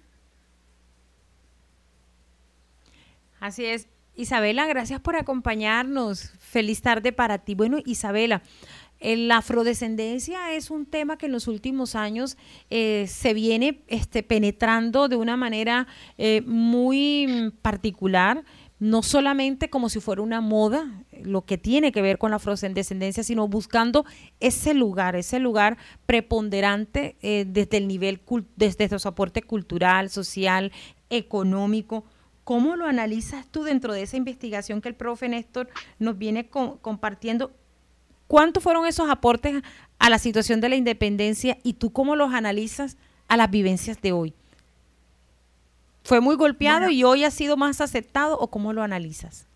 Así 3.40 3.66
es. 3.66 3.88
Isabela, 4.16 4.68
gracias 4.68 5.00
por 5.00 5.16
acompañarnos. 5.16 6.32
Feliz 6.40 6.82
tarde 6.82 7.14
para 7.14 7.40
ti. 7.40 7.56
Bueno, 7.56 7.78
Isabela, 7.86 8.44
la 9.02 9.38
afrodescendencia 9.38 10.54
es 10.54 10.70
un 10.70 10.86
tema 10.86 11.18
que 11.18 11.26
en 11.26 11.32
los 11.32 11.48
últimos 11.48 11.96
años 11.96 12.38
eh, 12.70 13.06
se 13.08 13.34
viene 13.34 13.82
este, 13.88 14.22
penetrando 14.22 15.08
de 15.08 15.16
una 15.16 15.38
manera 15.38 15.88
eh, 16.20 16.42
muy 16.46 17.52
particular 17.64 18.44
no 18.82 19.04
solamente 19.04 19.70
como 19.70 19.90
si 19.90 20.00
fuera 20.00 20.24
una 20.24 20.42
moda, 20.42 21.04
lo 21.24 21.46
que 21.46 21.60
tiene 21.60 21.92
que 21.92 22.02
ver 22.02 22.18
con 22.18 22.32
la 22.32 22.38
afrodescendencia, 22.38 23.24
sino 23.24 23.48
buscando 23.48 24.06
ese 24.40 24.74
lugar, 24.74 25.16
ese 25.16 25.38
lugar 25.38 25.78
preponderante 26.08 27.16
eh, 27.22 27.46
desde 27.48 27.78
el 27.78 27.88
nivel, 27.88 28.20
desde 28.56 28.98
su 28.98 29.08
aporte 29.08 29.44
cultural, 29.44 30.10
social, 30.10 30.72
económico. 31.12 32.06
¿Cómo 32.44 32.76
lo 32.76 32.88
analizas 32.88 33.46
tú 33.52 33.62
dentro 33.62 33.94
de 33.94 34.02
esa 34.02 34.18
investigación 34.18 34.82
que 34.82 34.90
el 34.90 34.96
profe 34.96 35.30
Néstor 35.30 35.70
nos 36.00 36.18
viene 36.18 36.50
compartiendo? 36.50 37.52
¿Cuántos 38.26 38.64
fueron 38.64 38.88
esos 38.88 39.12
aportes 39.12 39.62
a 40.00 40.10
la 40.10 40.18
situación 40.18 40.60
de 40.60 40.70
la 40.70 40.76
independencia 40.76 41.60
y 41.62 41.74
tú 41.74 41.94
cómo 41.94 42.16
los 42.16 42.34
analizas 42.34 42.98
a 43.28 43.38
las 43.38 43.52
vivencias 43.52 44.02
de 44.02 44.12
hoy? 44.12 44.34
¿Fue 46.04 46.20
muy 46.20 46.36
golpeado 46.36 46.90
y 46.90 47.04
hoy 47.04 47.24
ha 47.24 47.32
sido 47.32 47.58
más 47.58 47.80
aceptado 47.80 48.38
o 48.38 48.48
cómo 48.50 48.74
lo 48.74 48.82
analizas? 48.82 49.48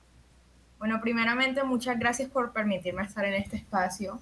Bueno, 0.78 1.00
primeramente 1.02 1.64
muchas 1.64 1.98
gracias 1.98 2.30
por 2.30 2.54
permitirme 2.54 3.04
estar 3.04 3.26
en 3.26 3.34
este 3.34 3.58
espacio. 3.58 4.20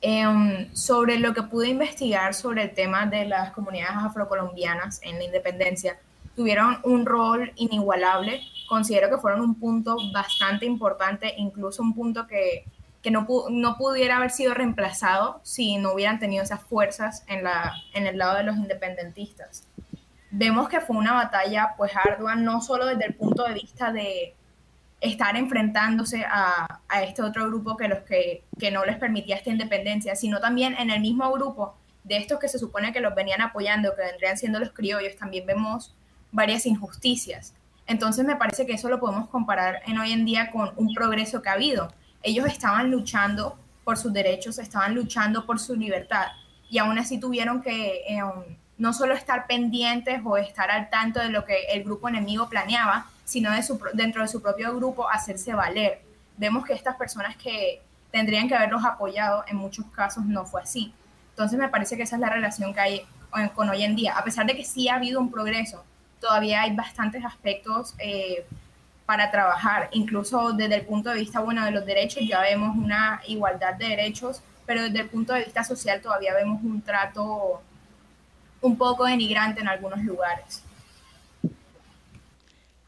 Em, 0.00 0.72
sobre 0.74 1.18
lo 1.18 1.32
que 1.32 1.42
pude 1.42 1.68
investigar 1.68 2.34
sobre 2.34 2.62
el 2.62 2.74
tema 2.74 3.06
de 3.06 3.24
las 3.24 3.52
comunidades 3.52 3.96
afrocolombianas 3.96 5.00
en 5.02 5.18
la 5.18 5.24
independencia, 5.24 5.98
tuvieron 6.36 6.78
un 6.84 7.06
rol 7.06 7.52
inigualable. 7.56 8.40
Considero 8.68 9.08
que 9.08 9.18
fueron 9.18 9.40
un 9.40 9.58
punto 9.58 9.96
bastante 10.12 10.66
importante, 10.66 11.34
incluso 11.38 11.82
un 11.82 11.94
punto 11.94 12.26
que, 12.26 12.64
que 13.02 13.10
no, 13.10 13.26
no, 13.50 13.76
pudiera 13.76 14.18
haber 14.18 14.30
sido 14.30 14.54
reemplazado 14.54 15.40
si 15.42 15.78
no 15.78 15.94
hubieran 15.94 16.18
tenido 16.18 16.44
esas 16.44 16.62
fuerzas 16.62 17.24
en, 17.26 17.42
la, 17.42 17.72
en 17.94 18.06
el 18.06 18.18
lado 18.18 18.36
de 18.36 18.44
los 18.44 18.56
independentistas 18.56 19.66
vemos 20.36 20.68
que 20.68 20.80
fue 20.80 20.96
una 20.96 21.12
batalla 21.12 21.74
pues 21.76 21.92
ardua, 21.96 22.34
no 22.34 22.60
solo 22.60 22.86
desde 22.86 23.06
el 23.06 23.14
punto 23.14 23.44
de 23.44 23.54
vista 23.54 23.92
de 23.92 24.34
estar 25.00 25.36
enfrentándose 25.36 26.24
a, 26.26 26.80
este 27.02 27.22
otro 27.22 27.46
grupo 27.46 27.76
que, 27.76 27.88
los 27.88 28.00
que, 28.00 28.42
que 28.58 28.70
no 28.70 28.84
les 28.84 28.96
permitía 28.96 29.36
esta 29.36 29.50
independencia, 29.50 30.16
sino 30.16 30.40
también 30.40 30.74
en 30.78 30.90
el 30.90 31.00
mismo 31.00 31.30
grupo 31.32 31.76
de 32.02 32.16
estos 32.16 32.38
que 32.38 32.48
se 32.48 32.58
supone 32.58 32.92
que 32.92 33.00
los 33.00 33.14
venían 33.14 33.42
apoyando, 33.42 33.94
que 33.94 34.02
vendrían 34.02 34.36
siendo 34.36 34.58
los 34.58 34.72
criollos, 34.72 35.16
también 35.16 35.46
vemos 35.46 35.94
varias 36.32 36.66
injusticias. 36.66 37.54
Entonces 37.86 38.24
me 38.24 38.36
parece 38.36 38.66
que 38.66 38.72
eso 38.72 38.88
lo 38.88 38.98
podemos 38.98 39.28
comparar 39.28 39.82
en 39.86 39.98
hoy 39.98 40.12
en 40.12 40.24
día 40.24 40.50
con 40.50 40.72
un 40.76 40.94
progreso 40.94 41.42
que 41.42 41.48
ha 41.48 41.52
habido. 41.52 41.92
Ellos 42.22 42.46
estaban 42.46 42.90
luchando 42.90 43.56
por 43.84 43.98
sus 43.98 44.12
derechos, 44.12 44.58
estaban 44.58 44.94
luchando 44.94 45.46
por 45.46 45.60
su 45.60 45.76
libertad 45.76 46.28
y 46.70 46.78
aún 46.78 46.98
así 46.98 47.20
tuvieron 47.20 47.62
que 47.62 48.02
eh, 48.08 48.22
no 48.78 48.92
solo 48.92 49.14
estar 49.14 49.46
pendientes 49.46 50.20
o 50.24 50.36
estar 50.36 50.70
al 50.70 50.90
tanto 50.90 51.20
de 51.20 51.28
lo 51.28 51.44
que 51.44 51.64
el 51.72 51.84
grupo 51.84 52.08
enemigo 52.08 52.48
planeaba, 52.48 53.06
sino 53.24 53.52
de 53.52 53.62
su, 53.62 53.80
dentro 53.92 54.22
de 54.22 54.28
su 54.28 54.42
propio 54.42 54.74
grupo 54.74 55.08
hacerse 55.08 55.54
valer. 55.54 56.02
Vemos 56.36 56.64
que 56.64 56.72
estas 56.72 56.96
personas 56.96 57.36
que 57.36 57.80
tendrían 58.10 58.48
que 58.48 58.54
haberlos 58.54 58.84
apoyado, 58.84 59.44
en 59.48 59.56
muchos 59.56 59.86
casos 59.86 60.24
no 60.24 60.44
fue 60.44 60.62
así. 60.62 60.92
Entonces 61.30 61.58
me 61.58 61.68
parece 61.68 61.96
que 61.96 62.02
esa 62.02 62.16
es 62.16 62.20
la 62.20 62.30
relación 62.30 62.72
que 62.72 62.80
hay 62.80 63.06
con 63.54 63.68
hoy 63.68 63.82
en 63.82 63.96
día. 63.96 64.16
A 64.16 64.22
pesar 64.22 64.46
de 64.46 64.56
que 64.56 64.64
sí 64.64 64.88
ha 64.88 64.94
habido 64.94 65.20
un 65.20 65.30
progreso, 65.30 65.84
todavía 66.20 66.62
hay 66.62 66.74
bastantes 66.74 67.24
aspectos 67.24 67.94
eh, 67.98 68.46
para 69.06 69.30
trabajar. 69.30 69.88
Incluso 69.92 70.52
desde 70.52 70.76
el 70.76 70.86
punto 70.86 71.10
de 71.10 71.16
vista 71.16 71.40
bueno 71.40 71.64
de 71.64 71.70
los 71.70 71.84
derechos 71.84 72.22
ya 72.26 72.40
vemos 72.40 72.76
una 72.76 73.20
igualdad 73.26 73.74
de 73.74 73.88
derechos, 73.88 74.42
pero 74.64 74.84
desde 74.84 75.00
el 75.00 75.08
punto 75.08 75.32
de 75.32 75.44
vista 75.44 75.64
social 75.64 76.00
todavía 76.00 76.34
vemos 76.34 76.62
un 76.62 76.80
trato 76.82 77.62
un 78.64 78.76
poco 78.76 79.04
denigrante 79.04 79.60
en 79.60 79.68
algunos 79.68 80.02
lugares. 80.04 80.62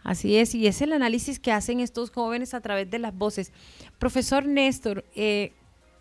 Así 0.03 0.37
es, 0.37 0.55
y 0.55 0.67
es 0.67 0.81
el 0.83 0.93
análisis 0.93 1.41
que 1.41 1.51
hacen 1.51 1.81
estos 1.81 2.11
jóvenes 2.11 2.55
a 2.55 2.61
través 2.61 2.89
de 2.91 2.99
las 2.99 3.17
voces. 3.17 3.53
Profesor 3.99 4.47
Néstor, 4.47 5.05
eh, 5.17 5.53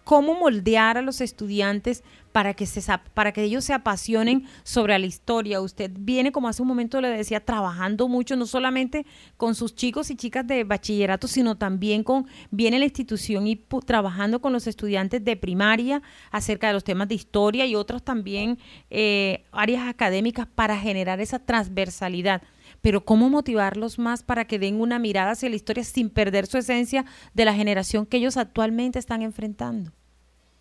cómo 0.06 0.36
moldear 0.36 0.98
a 0.98 1.02
los 1.02 1.20
estudiantes 1.20 2.04
para 2.32 2.54
que, 2.54 2.66
se, 2.66 2.82
para 3.14 3.32
que 3.32 3.44
ellos 3.44 3.64
se 3.66 3.74
apasionen 3.74 4.46
sobre 4.64 4.98
la 5.00 5.06
historia. 5.06 5.62
Usted 5.62 5.92
viene, 5.98 6.32
como 6.32 6.48
hace 6.48 6.62
un 6.62 6.68
momento 6.68 7.02
le 7.02 7.10
decía, 7.10 7.40
trabajando 7.40 8.08
mucho, 8.08 8.36
no 8.36 8.46
solamente 8.46 9.06
con 9.36 9.56
sus 9.56 9.74
chicos 9.74 10.12
y 10.12 10.16
chicas 10.16 10.46
de 10.46 10.64
bachillerato, 10.64 11.28
sino 11.28 11.58
también 11.58 12.04
con, 12.04 12.28
viene 12.52 12.78
la 12.78 12.86
institución 12.86 13.48
y 13.48 13.56
trabajando 13.86 14.42
con 14.42 14.54
los 14.54 14.68
estudiantes 14.68 15.26
de 15.26 15.36
primaria 15.38 16.02
acerca 16.30 16.68
de 16.68 16.74
los 16.74 16.84
temas 16.84 17.08
de 17.08 17.16
historia 17.16 17.66
y 17.66 17.76
otros 17.76 18.04
también 18.04 18.60
eh, 18.90 19.46
áreas 19.52 19.88
académicas 19.88 20.46
para 20.46 20.78
generar 20.78 21.20
esa 21.20 21.40
transversalidad 21.40 22.44
pero 22.86 23.04
¿cómo 23.04 23.32
motivarlos 23.32 23.98
más 23.98 24.22
para 24.22 24.46
que 24.46 24.60
den 24.60 24.80
una 24.80 25.00
mirada 25.00 25.32
hacia 25.32 25.50
la 25.50 25.56
historia 25.56 25.84
sin 25.84 26.12
perder 26.12 26.46
su 26.46 26.60
esencia 26.60 27.04
de 27.34 27.44
la 27.44 27.56
generación 27.56 28.06
que 28.06 28.18
ellos 28.18 28.38
actualmente 28.38 29.00
están 29.00 29.24
enfrentando? 29.24 29.92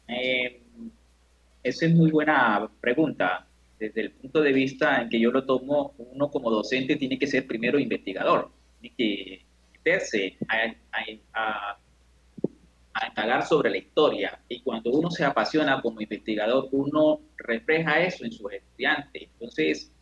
Eh, 0.08 0.62
esa 1.62 1.84
es 1.84 1.94
muy 1.94 2.10
buena 2.10 2.66
pregunta. 2.80 3.46
Desde 3.78 4.00
el 4.00 4.12
punto 4.12 4.40
de 4.40 4.54
vista 4.54 5.02
en 5.02 5.10
que 5.10 5.20
yo 5.20 5.30
lo 5.30 5.44
tomo, 5.44 5.92
uno 5.98 6.30
como 6.30 6.50
docente 6.50 6.96
tiene 6.96 7.18
que 7.18 7.26
ser 7.26 7.46
primero 7.46 7.78
investigador, 7.78 8.50
tiene 8.80 8.96
que 8.96 9.44
meterse 9.74 10.38
a, 10.48 11.76
a, 12.94 13.42
sobre 13.42 13.68
la 13.68 13.76
historia. 13.76 14.40
Y 14.48 14.62
cuando 14.62 14.92
uno 14.92 15.10
se 15.10 15.26
apasiona 15.26 15.82
como 15.82 16.00
investigador, 16.00 16.70
uno 16.72 17.20
refleja 17.36 18.00
eso 18.00 18.24
en 18.24 18.32
sus 18.32 18.50
estudiantes. 18.50 19.28
Entonces, 19.34 19.93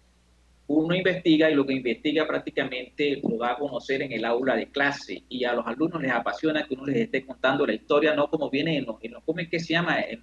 uno 0.66 0.94
investiga 0.94 1.51
y 1.51 1.55
lo 1.55 1.66
que 1.66 1.75
investiga 1.75 2.27
prácticamente 2.27 3.20
lo 3.22 3.38
va 3.38 3.53
a 3.53 3.59
conocer 3.59 4.03
en 4.03 4.12
el 4.12 4.25
aula 4.25 4.57
de 4.57 4.70
clase 4.70 5.25
y 5.29 5.44
a 5.44 5.55
los 5.55 5.66
alumnos 5.66 6.01
les 6.01 6.12
apasiona 6.12 6.66
que 6.66 6.75
uno 6.75 6.87
les 6.87 6.96
esté 6.96 7.27
contando 7.27 7.66
la 7.66 7.75
historia, 7.75 8.14
no 8.14 8.29
como 8.29 8.48
viene 8.48 8.79
en 8.79 8.87
los, 8.87 8.96
en 9.03 9.12
los 9.12 9.22
que 9.51 9.61
se 9.61 9.72
llama? 9.72 10.01
En, 10.01 10.22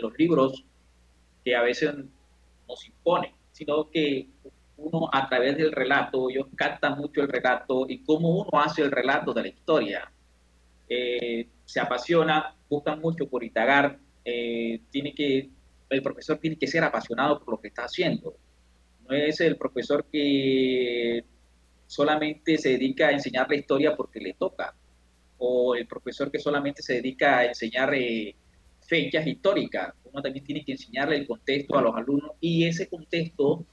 los 0.00 0.18
libros 0.18 0.64
que 1.44 1.54
a 1.54 1.62
veces 1.62 1.94
nos 2.68 2.88
imponen, 2.88 3.30
sino 3.52 3.88
que 3.88 4.28
uno 4.76 5.08
a 5.12 5.28
través 5.28 5.56
del 5.56 5.70
relato, 5.70 6.28
ellos 6.28 6.48
captan 6.56 6.98
mucho 6.98 7.22
el 7.22 7.28
relato 7.28 7.86
y 7.88 8.02
cómo 8.02 8.40
uno 8.40 8.60
hace 8.60 8.82
el 8.82 8.90
relato 8.90 9.32
de 9.32 9.42
la 9.42 9.48
historia. 9.48 10.12
Eh, 10.88 11.48
se 11.64 11.78
apasiona, 11.78 12.56
buscan 12.68 13.00
mucho 13.00 13.28
por 13.28 13.44
indagar, 13.44 13.96
eh, 14.24 14.80
tiene 14.90 15.14
que, 15.14 15.50
el 15.88 16.02
profesor 16.02 16.38
tiene 16.38 16.56
que 16.56 16.66
ser 16.66 16.82
apasionado 16.82 17.38
por 17.38 17.54
lo 17.54 17.60
que 17.60 17.68
está 17.68 17.84
haciendo. 17.84 18.36
No 19.08 19.14
es 19.14 19.40
el 19.40 19.56
profesor 19.56 20.06
que 20.10 21.24
solamente 21.86 22.58
se 22.58 22.70
dedica 22.70 23.08
a 23.08 23.12
enseñar 23.12 23.48
la 23.48 23.56
historia 23.56 23.96
porque 23.96 24.20
le 24.20 24.34
toca, 24.34 24.74
o 25.38 25.74
el 25.74 25.86
profesor 25.86 26.30
que 26.30 26.38
solamente 26.38 26.82
se 26.82 26.94
dedica 26.94 27.38
a 27.38 27.44
enseñar 27.46 27.94
eh, 27.94 28.34
fechas 28.86 29.26
históricas. 29.26 29.94
Uno 30.04 30.22
también 30.22 30.44
tiene 30.44 30.64
que 30.64 30.72
enseñarle 30.72 31.16
el 31.16 31.26
contexto 31.26 31.78
a 31.78 31.82
los 31.82 31.94
alumnos 31.94 32.32
y 32.40 32.64
ese 32.66 32.88
contexto 32.88 33.64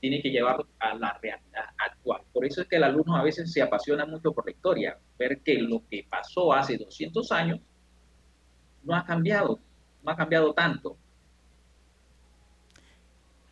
tiene 0.00 0.20
que 0.20 0.30
llevarlo 0.30 0.68
a 0.78 0.94
la 0.94 1.18
realidad 1.22 1.64
actual. 1.78 2.22
Por 2.32 2.44
eso 2.44 2.60
es 2.60 2.68
que 2.68 2.76
el 2.76 2.84
alumno 2.84 3.16
a 3.16 3.22
veces 3.22 3.50
se 3.50 3.62
apasiona 3.62 4.04
mucho 4.04 4.32
por 4.32 4.44
la 4.44 4.52
historia, 4.52 4.98
ver 5.18 5.40
que 5.40 5.54
lo 5.54 5.82
que 5.88 6.06
pasó 6.08 6.52
hace 6.52 6.76
200 6.76 7.32
años 7.32 7.60
no 8.82 8.94
ha 8.94 9.04
cambiado, 9.04 9.58
no 10.02 10.10
ha 10.10 10.16
cambiado 10.16 10.52
tanto. 10.52 10.98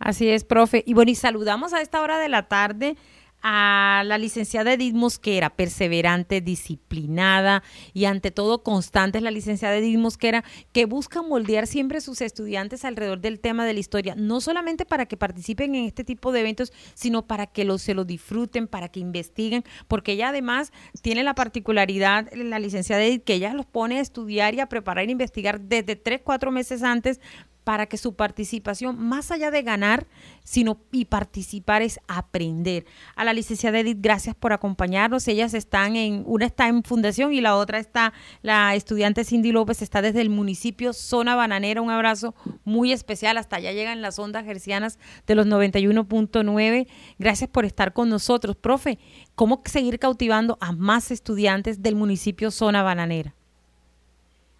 Así 0.02 0.28
es, 0.28 0.42
profe. 0.42 0.82
Y 0.84 0.94
bueno, 0.94 1.12
y 1.12 1.14
saludamos 1.14 1.72
a 1.72 1.80
esta 1.80 2.02
hora 2.02 2.18
de 2.18 2.28
la 2.28 2.48
tarde 2.48 2.96
a 3.44 4.02
la 4.06 4.18
licenciada 4.18 4.72
Edith 4.72 4.94
Mosquera, 4.94 5.50
perseverante, 5.50 6.40
disciplinada 6.40 7.62
y 7.92 8.04
ante 8.04 8.30
todo 8.30 8.62
constante 8.62 9.18
es 9.18 9.24
la 9.24 9.32
licenciada 9.32 9.76
Edith 9.76 9.98
Mosquera, 9.98 10.44
que 10.72 10.86
busca 10.86 11.22
moldear 11.22 11.66
siempre 11.66 12.00
sus 12.00 12.20
estudiantes 12.20 12.84
alrededor 12.84 13.20
del 13.20 13.40
tema 13.40 13.64
de 13.64 13.74
la 13.74 13.80
historia, 13.80 14.14
no 14.16 14.40
solamente 14.40 14.84
para 14.84 15.06
que 15.06 15.16
participen 15.16 15.74
en 15.74 15.84
este 15.84 16.04
tipo 16.04 16.30
de 16.30 16.40
eventos, 16.40 16.72
sino 16.94 17.26
para 17.26 17.46
que 17.46 17.64
lo, 17.64 17.78
se 17.78 17.94
lo 17.94 18.04
disfruten, 18.04 18.68
para 18.68 18.88
que 18.88 19.00
investiguen, 19.00 19.64
porque 19.88 20.12
ella 20.12 20.28
además 20.28 20.72
tiene 21.00 21.24
la 21.24 21.34
particularidad, 21.34 22.32
la 22.32 22.60
licenciada 22.60 23.02
Edith, 23.02 23.24
que 23.24 23.34
ella 23.34 23.54
los 23.54 23.66
pone 23.66 23.98
a 23.98 24.02
estudiar 24.02 24.54
y 24.54 24.60
a 24.60 24.68
preparar 24.68 25.08
e 25.08 25.12
investigar 25.12 25.60
desde 25.60 25.96
tres, 25.96 26.20
cuatro 26.22 26.52
meses 26.52 26.84
antes 26.84 27.20
para 27.64 27.86
que 27.86 27.96
su 27.96 28.14
participación, 28.14 28.98
más 28.98 29.30
allá 29.30 29.50
de 29.50 29.62
ganar, 29.62 30.06
sino 30.44 30.80
y 30.90 31.06
participar 31.06 31.82
es 31.82 32.00
aprender. 32.08 32.84
A 33.14 33.24
la 33.24 33.32
licenciada 33.32 33.78
Edith, 33.78 33.98
gracias 34.00 34.34
por 34.34 34.52
acompañarnos. 34.52 35.28
Ellas 35.28 35.54
están 35.54 35.96
en, 35.96 36.24
una 36.26 36.46
está 36.46 36.68
en 36.68 36.82
fundación 36.82 37.32
y 37.32 37.40
la 37.40 37.56
otra 37.56 37.78
está, 37.78 38.12
la 38.42 38.74
estudiante 38.74 39.24
Cindy 39.24 39.52
López 39.52 39.82
está 39.82 40.02
desde 40.02 40.20
el 40.20 40.30
municipio 40.30 40.92
Zona 40.92 41.34
Bananera. 41.34 41.82
Un 41.82 41.90
abrazo 41.90 42.34
muy 42.64 42.92
especial. 42.92 43.38
Hasta 43.38 43.56
allá 43.56 43.72
llegan 43.72 44.02
las 44.02 44.18
ondas 44.18 44.44
gercianas 44.44 44.98
de 45.26 45.34
los 45.34 45.46
91.9. 45.46 46.86
Gracias 47.18 47.50
por 47.50 47.64
estar 47.64 47.92
con 47.92 48.08
nosotros. 48.08 48.56
Profe, 48.56 48.98
¿cómo 49.34 49.62
seguir 49.64 49.98
cautivando 49.98 50.58
a 50.60 50.72
más 50.72 51.10
estudiantes 51.10 51.82
del 51.82 51.94
municipio 51.94 52.50
Zona 52.50 52.82
Bananera? 52.82 53.34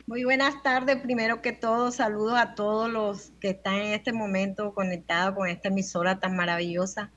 Muy 0.07 0.25
buenas 0.25 0.61
tardes. 0.65 0.97
Primero 1.01 1.41
que 1.43 1.53
todo, 1.53 1.93
saludo 1.93 2.35
a 2.37 2.57
todos 2.57 2.91
los 2.91 3.31
que 3.41 3.51
están 3.51 3.75
en 3.75 3.93
este 3.93 4.13
momento 4.13 4.75
conectados 4.75 5.37
con 5.37 5.49
esta 5.49 5.69
emisora 5.69 6.19
tan 6.19 6.35
maravillosa. 6.35 7.13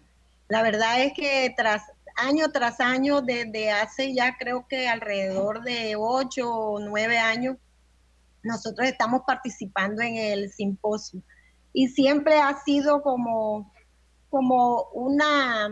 La 0.50 0.62
verdad 0.62 1.02
es 1.02 1.13
que 1.13 1.52
tras 1.58 1.82
año 2.15 2.52
tras 2.52 2.80
año, 2.80 3.21
desde 3.21 3.71
hace 3.71 4.13
ya 4.13 4.38
creo 4.38 4.67
que 4.67 4.88
alrededor 4.88 5.63
de 5.63 5.95
ocho 5.98 6.50
o 6.50 6.80
nueve 6.80 7.17
años, 7.17 7.58
nosotros 8.43 8.88
estamos 8.88 9.21
participando 9.26 10.04
en 10.04 10.17
el 10.17 10.52
simposio. 10.52 11.21
Y 11.74 11.88
siempre 11.88 12.38
ha 12.38 12.56
sido 12.63 13.02
como, 13.02 13.74
como 14.30 14.84
una, 14.93 15.67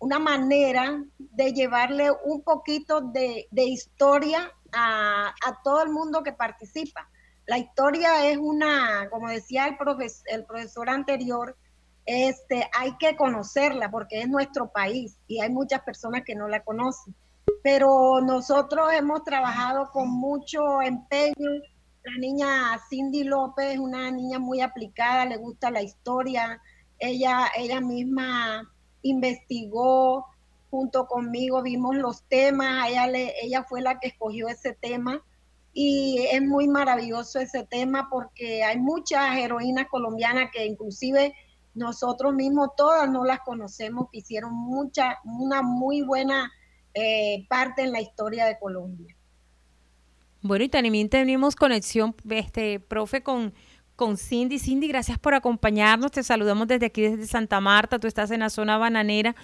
una 0.00 0.18
manera 0.18 1.02
de 1.18 1.52
llevarle 1.52 2.10
un 2.24 2.42
poquito 2.42 3.00
de, 3.00 3.46
de 3.52 3.64
historia 3.64 4.52
a, 4.76 5.34
todo 5.64 5.82
el 5.82 5.90
mundo 5.90 6.22
que 6.22 6.32
participa. 6.32 7.08
La 7.46 7.58
historia 7.58 8.28
es 8.28 8.38
una, 8.38 9.08
como 9.10 9.28
decía 9.28 9.66
el, 9.66 9.76
el 10.26 10.44
profesor 10.44 10.90
anterior, 10.90 11.56
este, 12.04 12.68
hay 12.78 12.96
que 12.98 13.16
conocerla 13.16 13.90
porque 13.90 14.20
es 14.20 14.28
nuestro 14.28 14.70
país 14.70 15.18
y 15.26 15.40
hay 15.40 15.50
muchas 15.50 15.80
personas 15.82 16.22
que 16.24 16.34
no 16.34 16.48
la 16.48 16.62
conocen. 16.62 17.14
Pero 17.62 18.20
nosotros 18.20 18.92
hemos 18.92 19.24
trabajado 19.24 19.90
con 19.92 20.08
mucho 20.08 20.82
empeño. 20.82 21.50
La 22.04 22.18
niña 22.18 22.78
Cindy 22.88 23.24
López 23.24 23.74
es 23.74 23.78
una 23.78 24.10
niña 24.12 24.38
muy 24.38 24.60
aplicada, 24.60 25.26
le 25.26 25.36
gusta 25.36 25.70
la 25.70 25.82
historia. 25.82 26.60
Ella, 26.98 27.48
ella 27.56 27.80
misma 27.80 28.72
investigó, 29.02 30.26
junto 30.70 31.06
conmigo, 31.06 31.62
vimos 31.62 31.96
los 31.96 32.22
temas, 32.24 32.88
ella, 32.88 33.06
le, 33.06 33.34
ella 33.42 33.64
fue 33.64 33.80
la 33.80 33.98
que 33.98 34.08
escogió 34.08 34.48
ese 34.48 34.72
tema 34.74 35.22
y 35.72 36.26
es 36.32 36.42
muy 36.42 36.68
maravilloso 36.68 37.38
ese 37.38 37.64
tema 37.64 38.08
porque 38.10 38.64
hay 38.64 38.78
muchas 38.78 39.36
heroínas 39.36 39.86
colombianas 39.90 40.50
que 40.52 40.64
inclusive 40.64 41.34
nosotros 41.74 42.34
mismos 42.34 42.70
todas 42.76 43.08
no 43.10 43.24
las 43.24 43.40
conocemos, 43.40 44.08
que 44.10 44.20
hicieron 44.20 44.54
mucha, 44.54 45.18
una 45.24 45.60
muy 45.60 46.00
buena 46.00 46.50
eh, 46.94 47.46
parte 47.50 47.82
en 47.82 47.92
la 47.92 48.00
historia 48.00 48.46
de 48.46 48.58
Colombia. 48.58 49.14
Bueno, 50.40 50.64
y 50.64 50.68
también 50.70 51.10
tenemos 51.10 51.54
conexión, 51.54 52.14
este, 52.30 52.80
profe, 52.80 53.22
con, 53.22 53.52
con 53.96 54.16
Cindy. 54.16 54.58
Cindy, 54.58 54.88
gracias 54.88 55.18
por 55.18 55.34
acompañarnos. 55.34 56.10
Te 56.10 56.22
saludamos 56.22 56.68
desde 56.68 56.86
aquí, 56.86 57.02
desde 57.02 57.26
Santa 57.26 57.60
Marta. 57.60 57.98
Tú 57.98 58.06
estás 58.06 58.30
en 58.30 58.40
la 58.40 58.48
zona 58.48 58.78
bananera. 58.78 59.36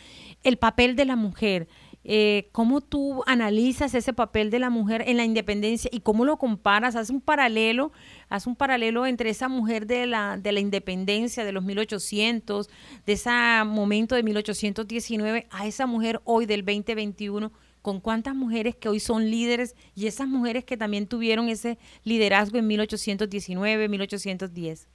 El 0.43 0.57
papel 0.57 0.97
de 0.97 1.05
la 1.05 1.17
mujer. 1.17 1.69
Eh, 2.05 2.49
¿Cómo 2.51 2.81
tú 2.81 3.23
analizas 3.27 3.95
ese 3.95 4.13
papel 4.13 4.51
de 4.51 4.59
la 4.59 4.71
mujer 4.71 5.05
en 5.07 5.17
la 5.17 5.25
independencia 5.25 5.89
y 5.93 6.01
cómo 6.01 6.25
lo 6.25 6.37
comparas? 6.37 6.97
Haz 6.97 7.11
un 7.11 7.21
paralelo, 7.21 7.93
haz 8.29 8.49
un 8.49 8.57
paralelo 8.57 9.07
entre 9.07 9.31
esa 9.31 9.49
mujer 9.49 9.87
de 9.87 10.07
la, 10.07 10.37
de 10.37 10.51
la 10.51 10.59
independencia 10.59 11.45
de 11.45 11.53
los 11.53 11.63
1800, 11.63 12.69
de 13.07 13.13
ese 13.13 13.31
momento 13.65 14.17
de 14.17 14.25
1819, 14.25 15.47
a 15.51 15.67
esa 15.67 15.87
mujer 15.87 16.21
hoy 16.25 16.47
del 16.47 16.65
2021 16.65 17.53
con 17.83 18.01
cuántas 18.01 18.35
mujeres 18.35 18.77
que 18.77 18.89
hoy 18.89 19.01
son 19.01 19.29
líderes 19.31 19.75
y 19.95 20.07
esas 20.07 20.29
mujeres 20.29 20.65
que 20.65 20.77
también 20.77 21.07
tuvieron 21.09 21.49
ese 21.49 21.79
liderazgo 22.05 22.59
en 22.59 22.69
1819, 22.69 23.89
1810. 23.89 24.89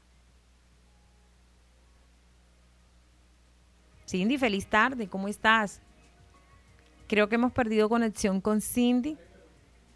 Cindy, 4.08 4.38
feliz 4.38 4.68
tarde, 4.68 5.08
¿cómo 5.08 5.28
estás? 5.28 5.82
Creo 7.08 7.28
que 7.28 7.36
hemos 7.36 7.52
perdido 7.52 7.90
conexión 7.90 8.40
con 8.40 8.62
Cindy. 8.62 9.18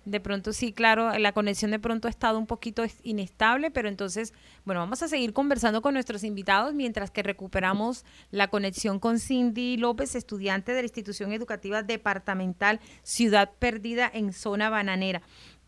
De 0.04 0.19
pronto 0.19 0.52
sí, 0.52 0.74
claro, 0.74 1.17
la 1.17 1.32
conexión 1.32 1.71
de 1.71 1.80
pronto 1.80 2.08
ha 2.08 2.12
estado 2.12 2.39
un 2.39 2.47
poquito 2.47 2.84
inestable, 3.04 3.69
pero 3.69 3.88
entonces, 3.88 4.34
bueno, 4.65 4.82
vamos 4.82 5.02
a 5.04 5.08
seguir 5.08 5.32
conversando 5.32 5.82
con 5.82 5.93
nuestros 5.93 6.24
invitados 6.24 6.74
mientras 6.74 7.12
que 7.12 7.21
recuperamos 7.21 8.04
la 8.32 8.50
conexión 8.50 9.00
con 9.00 9.19
Cindy 9.19 9.78
López, 9.78 10.15
estudiante 10.15 10.74
de 10.74 10.82
la 10.82 10.86
institución 10.86 11.32
educativa 11.32 11.84
departamental 11.84 12.80
Ciudad 13.04 13.52
Perdida 13.60 14.10
en 14.12 14.34
zona 14.34 14.69
bananera. 14.69 15.21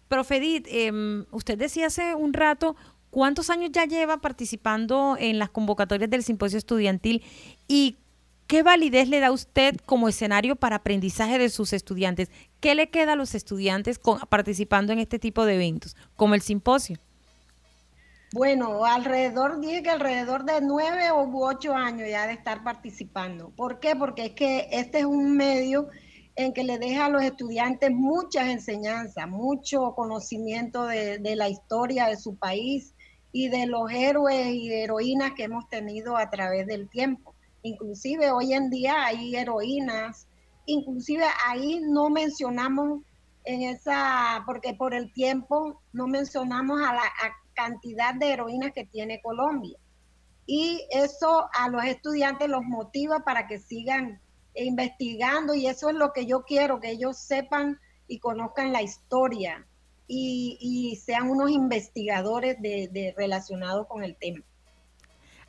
Profedit, 0.07 0.67
em, 0.69 1.25
usted 1.31 1.57
decía 1.57 1.87
hace 1.87 2.15
un 2.15 2.33
rato 2.33 2.75
cuántos 3.09 3.51
años 3.51 3.69
ya 3.71 3.85
lleva 3.85 4.17
participando 4.17 5.15
en 5.19 5.37
las 5.37 5.49
convocatorias 5.49 6.09
del 6.09 6.23
simposio 6.23 6.57
estudiantil 6.57 7.23
y 7.67 7.97
¿Qué 8.47 8.61
validez 8.61 9.07
le 9.07 9.19
da 9.19 9.31
usted 9.31 9.77
como 9.85 10.09
escenario 10.09 10.55
para 10.55 10.77
aprendizaje 10.77 11.39
de 11.39 11.49
sus 11.49 11.73
estudiantes? 11.73 12.29
¿Qué 12.59 12.75
le 12.75 12.89
queda 12.89 13.13
a 13.13 13.15
los 13.15 13.35
estudiantes 13.35 13.99
participando 14.29 14.93
en 14.93 14.99
este 14.99 15.19
tipo 15.19 15.45
de 15.45 15.55
eventos, 15.55 15.95
como 16.15 16.35
el 16.35 16.41
simposio? 16.41 16.97
Bueno, 18.33 18.83
alrededor, 18.83 19.59
dije 19.59 19.83
que 19.83 19.91
alrededor 19.91 20.43
de 20.43 20.59
nueve 20.61 21.11
u 21.11 21.43
ocho 21.43 21.73
años 21.73 22.09
ya 22.09 22.25
de 22.25 22.33
estar 22.33 22.63
participando. 22.63 23.51
¿Por 23.55 23.79
qué? 23.79 23.95
Porque 23.95 24.25
es 24.25 24.31
que 24.31 24.67
este 24.71 24.99
es 24.99 25.05
un 25.05 25.37
medio 25.37 25.87
en 26.35 26.51
que 26.51 26.63
le 26.63 26.79
deja 26.79 27.05
a 27.05 27.09
los 27.09 27.21
estudiantes 27.21 27.91
muchas 27.91 28.47
enseñanzas, 28.47 29.27
mucho 29.29 29.93
conocimiento 29.95 30.85
de, 30.85 31.19
de 31.19 31.35
la 31.35 31.47
historia 31.47 32.07
de 32.07 32.17
su 32.17 32.35
país 32.35 32.95
y 33.31 33.49
de 33.49 33.67
los 33.67 33.91
héroes 33.91 34.47
y 34.47 34.73
heroínas 34.73 35.33
que 35.33 35.43
hemos 35.43 35.69
tenido 35.69 36.17
a 36.17 36.31
través 36.31 36.65
del 36.65 36.89
tiempo. 36.89 37.32
Inclusive 37.63 38.31
hoy 38.31 38.53
en 38.53 38.69
día 38.69 39.05
hay 39.05 39.35
heroínas, 39.35 40.27
inclusive 40.65 41.25
ahí 41.47 41.79
no 41.81 42.09
mencionamos 42.09 43.01
en 43.45 43.63
esa, 43.63 44.43
porque 44.45 44.73
por 44.73 44.93
el 44.93 45.11
tiempo 45.13 45.81
no 45.91 46.07
mencionamos 46.07 46.81
a 46.81 46.93
la 46.93 47.03
cantidad 47.53 48.13
de 48.15 48.33
heroínas 48.33 48.71
que 48.73 48.85
tiene 48.85 49.21
Colombia. 49.21 49.77
Y 50.45 50.85
eso 50.91 51.47
a 51.53 51.69
los 51.69 51.83
estudiantes 51.85 52.49
los 52.49 52.63
motiva 52.63 53.23
para 53.23 53.47
que 53.47 53.59
sigan 53.59 54.19
investigando 54.55 55.53
y 55.53 55.67
eso 55.67 55.89
es 55.89 55.95
lo 55.95 56.11
que 56.13 56.25
yo 56.25 56.43
quiero, 56.43 56.79
que 56.79 56.91
ellos 56.91 57.17
sepan 57.17 57.79
y 58.07 58.19
conozcan 58.19 58.71
la 58.71 58.81
historia 58.81 59.65
y, 60.05 60.99
sean 61.03 61.29
unos 61.29 61.49
investigadores 61.49 62.61
de, 62.61 63.13
relacionados 63.17 63.87
con 63.87 64.03
el 64.03 64.15
tema. 64.15 64.43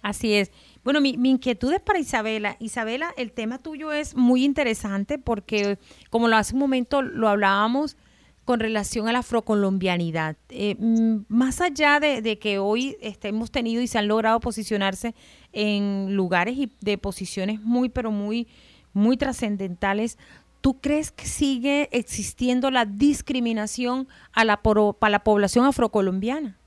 Así 0.05 0.35
es. 0.35 0.53
Bueno, 0.85 1.01
mi, 1.01 1.13
inquietud 1.13 1.73
es 1.73 1.81
para 1.81 1.99
Isabela. 1.99 2.59
Isabela, 2.61 3.15
el 3.17 3.33
tema 3.33 3.57
tuyo 3.57 3.91
es 3.91 4.15
muy 4.15 4.45
interesante 4.45 5.19
porque, 5.19 5.79
como 6.11 6.29
lo 6.29 6.37
hace 6.37 6.53
un 6.53 6.61
momento 6.61 7.01
lo 7.01 7.27
hablábamos 7.27 7.97
con 8.45 8.61
relación 8.61 9.09
a 9.09 9.13
la 9.13 9.21
afrocolombianidad. 9.21 10.37
Eh, 10.51 10.77
mm, 10.79 11.21
más 11.29 11.63
allá 11.63 12.01
de, 12.01 12.39
que 12.39 12.59
hoy 12.59 12.99
este, 13.01 13.29
hemos 13.29 13.51
tenido 13.51 13.81
y 13.81 13.87
se 13.87 13.97
han 13.97 14.07
logrado 14.07 14.41
posicionarse 14.41 15.15
en 15.55 16.15
lugares 16.15 16.59
y 16.59 16.71
de 16.83 16.99
posiciones 16.99 17.63
muy, 17.63 17.89
pero 17.89 18.11
muy, 18.11 18.47
muy 18.93 19.17
trascendentales, 19.17 20.19
¿tú 20.61 20.83
crees 20.83 21.13
que 21.13 21.25
sigue 21.25 21.89
existiendo 21.93 22.71
la 22.71 22.85
discriminación 22.85 24.07
a 24.35 24.45
la, 24.45 24.61
a 25.01 25.09
la 25.09 25.25
población 25.25 25.65
afrocolombiana? 25.65 26.59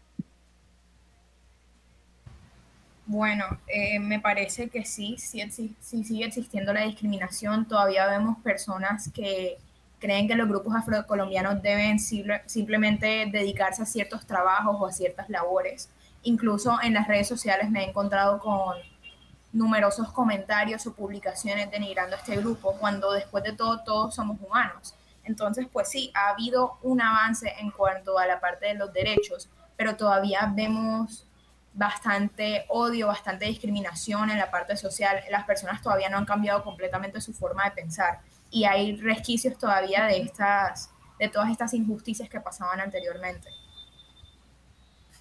Bueno, 3.10 3.46
eh, 3.68 4.00
me 4.00 4.20
parece 4.20 4.68
que 4.68 4.84
sí, 4.84 5.16
sí, 5.18 5.42
sigue 5.80 6.26
existiendo 6.26 6.74
la 6.74 6.82
discriminación. 6.82 7.66
Todavía 7.66 8.06
vemos 8.06 8.38
personas 8.40 9.10
que 9.14 9.58
creen 9.98 10.28
que 10.28 10.36
los 10.36 10.50
grupos 10.50 10.76
afrocolombianos 10.76 11.62
deben 11.62 12.00
simplemente 12.00 13.30
dedicarse 13.32 13.82
a 13.82 13.86
ciertos 13.86 14.28
trabajos 14.28 14.76
o 14.78 14.86
a 14.86 14.92
ciertas 14.92 15.30
labores. 15.30 15.90
Incluso 16.24 16.78
en 16.84 16.96
las 16.96 17.08
redes 17.08 17.30
sociales 17.30 17.72
me 17.72 17.86
he 17.86 17.90
encontrado 17.90 18.40
con 18.40 18.76
numerosos 19.54 20.12
comentarios 20.12 20.86
o 20.86 20.94
publicaciones 20.94 21.72
denigrando 21.72 22.18
a 22.18 22.20
este 22.20 22.36
grupo, 22.36 22.74
cuando 22.78 23.14
después 23.14 23.42
de 23.42 23.54
todo 23.54 23.86
todos 23.86 24.16
somos 24.16 24.38
humanos. 24.42 24.96
Entonces, 25.24 25.66
pues 25.72 25.90
sí, 25.90 26.12
ha 26.14 26.32
habido 26.32 26.78
un 26.84 27.02
avance 27.02 27.54
en 27.58 27.72
cuanto 27.72 28.20
a 28.20 28.28
la 28.28 28.42
parte 28.42 28.66
de 28.68 28.74
los 28.74 28.92
derechos, 28.92 29.50
pero 29.78 29.96
todavía 29.96 30.52
vemos 30.54 31.27
bastante 31.78 32.66
odio, 32.70 33.08
bastante 33.08 33.46
discriminación 33.46 34.32
en 34.32 34.40
la 34.40 34.50
parte 34.50 34.76
social. 34.76 35.22
Las 35.30 35.46
personas 35.46 35.82
todavía 35.82 36.10
no 36.10 36.18
han 36.18 36.26
cambiado 36.26 36.64
completamente 36.64 37.22
su 37.22 37.34
forma 37.34 37.66
de 37.66 37.72
pensar 37.72 38.20
y 38.50 38.66
hay 38.66 38.96
resquicios 38.98 39.58
todavía 39.58 40.06
de 40.06 40.18
estas 40.18 40.90
de 41.20 41.30
todas 41.30 41.50
estas 41.50 41.74
injusticias 41.74 42.30
que 42.30 42.40
pasaban 42.40 42.80
anteriormente. 42.80 43.50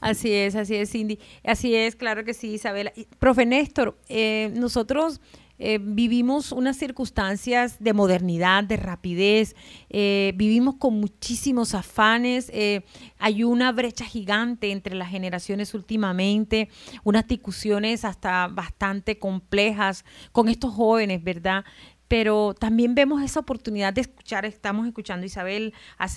Así 0.00 0.32
es, 0.32 0.54
así 0.54 0.76
es, 0.76 0.90
Cindy. 0.90 1.18
Así 1.42 1.74
es, 1.74 1.96
claro 1.96 2.24
que 2.24 2.34
sí, 2.34 2.52
Isabela. 2.54 2.92
Profe 3.18 3.46
Néstor, 3.46 3.96
eh, 4.08 4.50
nosotros 4.54 5.20
eh, 5.58 5.78
vivimos 5.80 6.52
unas 6.52 6.76
circunstancias 6.76 7.76
de 7.80 7.92
modernidad, 7.92 8.64
de 8.64 8.76
rapidez, 8.76 9.56
eh, 9.88 10.32
vivimos 10.36 10.76
con 10.76 11.00
muchísimos 11.00 11.74
afanes, 11.74 12.50
eh, 12.52 12.84
hay 13.18 13.44
una 13.44 13.72
brecha 13.72 14.04
gigante 14.04 14.70
entre 14.70 14.94
las 14.94 15.08
generaciones 15.08 15.74
últimamente, 15.74 16.68
unas 17.04 17.26
discusiones 17.26 18.04
hasta 18.04 18.48
bastante 18.48 19.18
complejas 19.18 20.04
con 20.32 20.48
estos 20.48 20.74
jóvenes, 20.74 21.22
¿verdad? 21.24 21.64
Pero 22.08 22.54
también 22.54 22.94
vemos 22.94 23.22
esa 23.22 23.40
oportunidad 23.40 23.92
de 23.92 24.02
escuchar, 24.02 24.44
estamos 24.44 24.86
escuchando 24.86 25.24
a 25.24 25.26
Isabel, 25.26 25.74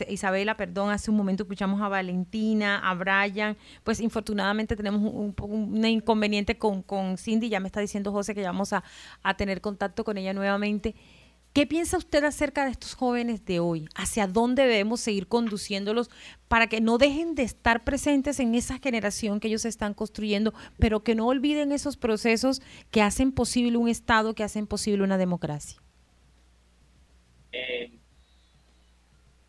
Isabela, 0.10 0.56
perdón, 0.56 0.92
hace 0.92 1.10
un 1.10 1.18
momento 1.18 1.44
escuchamos 1.44 1.82
a 1.82 1.88
Valentina, 1.88 2.78
a 2.78 2.94
Brian, 2.94 3.58
pues 3.84 4.00
infortunadamente 4.00 4.76
tenemos 4.76 5.02
un, 5.02 5.86
inconveniente 5.86 6.58
con, 6.58 6.84
con, 6.84 7.18
Cindy, 7.18 7.50
ya 7.50 7.60
me 7.60 7.68
está 7.68 7.80
diciendo 7.80 8.12
José 8.12 8.36
que 8.36 8.42
ya 8.42 8.52
vamos 8.52 8.74
a, 8.74 8.84
a 9.24 9.36
tener 9.36 9.62
contacto 9.62 10.04
con 10.04 10.18
ella 10.18 10.34
nuevamente. 10.34 10.96
¿Qué 11.54 11.66
piensa 11.66 11.98
usted 11.98 12.24
acerca 12.24 12.66
de 12.66 12.72
estos 12.72 12.94
jóvenes 12.94 13.44
de 13.44 13.60
hoy? 13.60 13.90
¿Hacia 13.96 14.28
dónde 14.28 14.64
debemos 14.64 15.00
seguir 15.00 15.28
conduciéndolos 15.28 16.12
para 16.48 16.68
que 16.68 16.80
no 16.80 17.00
dejen 17.00 17.34
de 17.34 17.42
estar 17.42 17.84
presentes 17.84 18.40
en 18.40 18.54
esa 18.54 18.78
generación 18.78 19.40
que 19.40 19.48
ellos 19.48 19.66
están 19.66 19.96
construyendo, 19.96 20.54
pero 20.78 21.00
que 21.00 21.16
no 21.16 21.28
olviden 21.28 21.72
esos 21.72 21.98
procesos 21.98 22.62
que 22.92 23.02
hacen 23.02 23.32
posible 23.32 23.78
un 23.78 23.90
Estado, 23.90 24.36
que 24.36 24.44
hacen 24.44 24.68
posible 24.68 25.04
una 25.04 25.18
democracia? 25.18 25.82
Eh, 27.52 27.98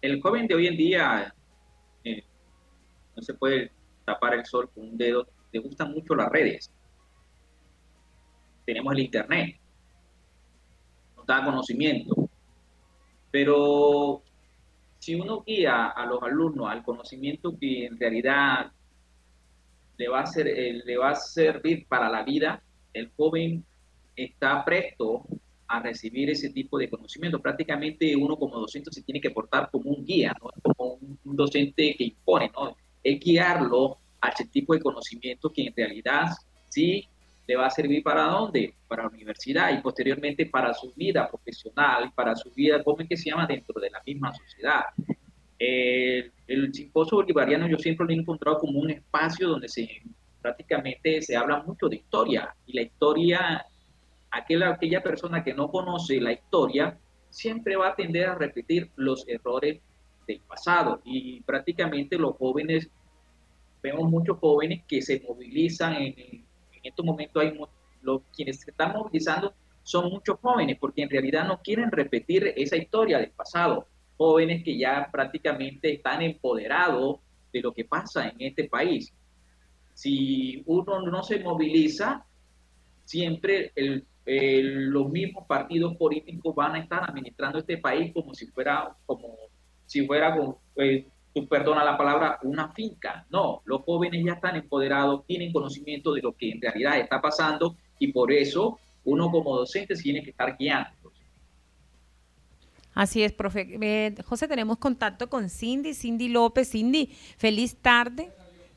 el 0.00 0.22
joven 0.22 0.46
de 0.46 0.54
hoy 0.54 0.68
en 0.68 0.76
día 0.78 1.34
eh, 2.02 2.24
no 3.14 3.22
se 3.22 3.34
puede 3.34 3.72
tapar 4.06 4.32
el 4.34 4.46
sol 4.46 4.70
con 4.74 4.88
un 4.88 4.96
dedo, 4.96 5.28
le 5.52 5.60
gustan 5.60 5.92
mucho 5.92 6.14
las 6.14 6.30
redes. 6.30 6.72
Tenemos 8.64 8.94
el 8.94 9.00
Internet 9.00 9.60
da 11.30 11.44
conocimiento. 11.44 12.28
Pero 13.30 14.22
si 14.98 15.14
uno 15.14 15.42
guía 15.46 15.88
a 15.88 16.04
los 16.06 16.22
alumnos 16.22 16.68
al 16.68 16.82
conocimiento 16.82 17.56
que 17.58 17.86
en 17.86 17.98
realidad 17.98 18.72
le 19.96 20.08
va 20.08 20.20
a, 20.20 20.26
ser, 20.26 20.48
eh, 20.48 20.82
le 20.84 20.96
va 20.96 21.10
a 21.10 21.14
servir 21.14 21.86
para 21.86 22.08
la 22.08 22.22
vida, 22.22 22.62
el 22.92 23.10
joven 23.16 23.64
está 24.16 24.64
presto 24.64 25.24
a 25.68 25.80
recibir 25.80 26.30
ese 26.30 26.50
tipo 26.50 26.78
de 26.78 26.90
conocimiento. 26.90 27.40
Prácticamente 27.40 28.16
uno 28.16 28.36
como 28.36 28.58
docente 28.58 28.90
se 28.90 29.02
tiene 29.02 29.20
que 29.20 29.30
portar 29.30 29.70
como 29.70 29.90
un 29.90 30.04
guía, 30.04 30.34
¿no? 30.42 30.50
como 30.62 30.94
un, 30.94 31.36
docente 31.36 31.94
que 31.96 32.04
impone, 32.04 32.50
¿no? 32.52 32.74
es 33.02 33.20
guiarlo 33.20 33.98
a 34.20 34.30
ese 34.30 34.46
tipo 34.46 34.74
de 34.74 34.80
conocimiento 34.80 35.50
que 35.52 35.66
en 35.66 35.74
realidad 35.76 36.26
sí 36.68 37.08
le 37.50 37.56
va 37.56 37.66
a 37.66 37.70
servir 37.70 38.00
para 38.04 38.26
dónde? 38.26 38.76
Para 38.86 39.02
la 39.02 39.08
universidad 39.08 39.76
y 39.76 39.82
posteriormente 39.82 40.46
para 40.46 40.72
su 40.72 40.92
vida 40.94 41.28
profesional, 41.28 42.12
para 42.14 42.36
su 42.36 42.48
vida, 42.52 42.80
¿cómo 42.84 43.00
es 43.00 43.08
que 43.08 43.16
se 43.16 43.28
llama? 43.28 43.44
Dentro 43.44 43.80
de 43.80 43.90
la 43.90 44.00
misma 44.06 44.32
sociedad. 44.32 44.84
el 45.58 46.72
simposio 46.72 47.16
bolivariano 47.16 47.66
yo 47.66 47.76
siempre 47.76 48.06
lo 48.06 48.12
he 48.12 48.14
encontrado 48.14 48.58
como 48.58 48.78
un 48.78 48.90
espacio 48.92 49.48
donde 49.48 49.68
se 49.68 49.88
prácticamente 50.40 51.20
se 51.22 51.36
habla 51.36 51.60
mucho 51.64 51.88
de 51.88 51.96
historia 51.96 52.54
y 52.66 52.72
la 52.74 52.82
historia, 52.82 53.66
aquella, 54.30 54.70
aquella 54.70 55.02
persona 55.02 55.42
que 55.42 55.52
no 55.52 55.68
conoce 55.72 56.20
la 56.20 56.32
historia 56.32 56.96
siempre 57.30 57.74
va 57.74 57.88
a 57.88 57.96
tender 57.96 58.28
a 58.28 58.36
repetir 58.36 58.92
los 58.94 59.26
errores 59.28 59.80
del 60.28 60.40
pasado 60.42 61.00
y 61.04 61.40
prácticamente 61.40 62.16
los 62.16 62.36
jóvenes, 62.36 62.88
vemos 63.82 64.08
muchos 64.08 64.38
jóvenes 64.38 64.84
que 64.86 65.02
se 65.02 65.20
movilizan 65.26 65.94
en, 65.96 66.49
en 66.82 66.90
estos 66.90 67.04
momentos 67.04 67.42
hay 67.42 67.58
los, 68.02 68.22
quienes 68.34 68.60
se 68.60 68.70
están 68.70 68.92
movilizando 68.92 69.54
son 69.82 70.10
muchos 70.10 70.38
jóvenes, 70.40 70.76
porque 70.78 71.02
en 71.02 71.10
realidad 71.10 71.46
no 71.46 71.60
quieren 71.60 71.90
repetir 71.90 72.52
esa 72.56 72.76
historia 72.76 73.18
del 73.18 73.30
pasado. 73.30 73.86
Jóvenes 74.16 74.62
que 74.62 74.78
ya 74.78 75.08
prácticamente 75.10 75.94
están 75.94 76.22
empoderados 76.22 77.20
de 77.52 77.60
lo 77.60 77.72
que 77.72 77.84
pasa 77.84 78.28
en 78.28 78.36
este 78.40 78.64
país. 78.64 79.12
Si 79.94 80.62
uno 80.66 81.02
no 81.02 81.22
se 81.22 81.40
moviliza, 81.40 82.24
siempre 83.04 83.72
los 84.24 85.10
mismos 85.10 85.46
partidos 85.46 85.96
políticos 85.96 86.54
van 86.54 86.76
a 86.76 86.78
estar 86.80 87.02
administrando 87.08 87.58
este 87.58 87.78
país 87.78 88.12
como 88.12 88.34
si 88.34 88.46
fuera, 88.46 88.94
como 89.06 89.36
si 89.86 90.06
fuera 90.06 90.36
eh, 90.76 91.08
tú 91.34 91.46
perdona 91.46 91.84
la 91.84 91.96
palabra, 91.96 92.38
una 92.42 92.72
finca. 92.72 93.26
No, 93.30 93.62
los 93.64 93.82
jóvenes 93.82 94.24
ya 94.24 94.34
están 94.34 94.56
empoderados, 94.56 95.24
tienen 95.26 95.52
conocimiento 95.52 96.12
de 96.12 96.22
lo 96.22 96.32
que 96.32 96.50
en 96.50 96.60
realidad 96.60 96.98
está 96.98 97.20
pasando 97.20 97.76
y 97.98 98.12
por 98.12 98.32
eso 98.32 98.78
uno 99.04 99.30
como 99.30 99.56
docente 99.56 99.94
tiene 99.94 100.22
que 100.22 100.30
estar 100.30 100.56
guiando. 100.56 101.12
Así 102.94 103.22
es, 103.22 103.32
profe. 103.32 103.78
Eh, 103.80 104.14
José, 104.24 104.48
tenemos 104.48 104.78
contacto 104.78 105.30
con 105.30 105.48
Cindy, 105.48 105.94
Cindy 105.94 106.28
López. 106.28 106.70
Cindy, 106.70 107.06
feliz 107.36 107.76
tarde. 107.76 108.32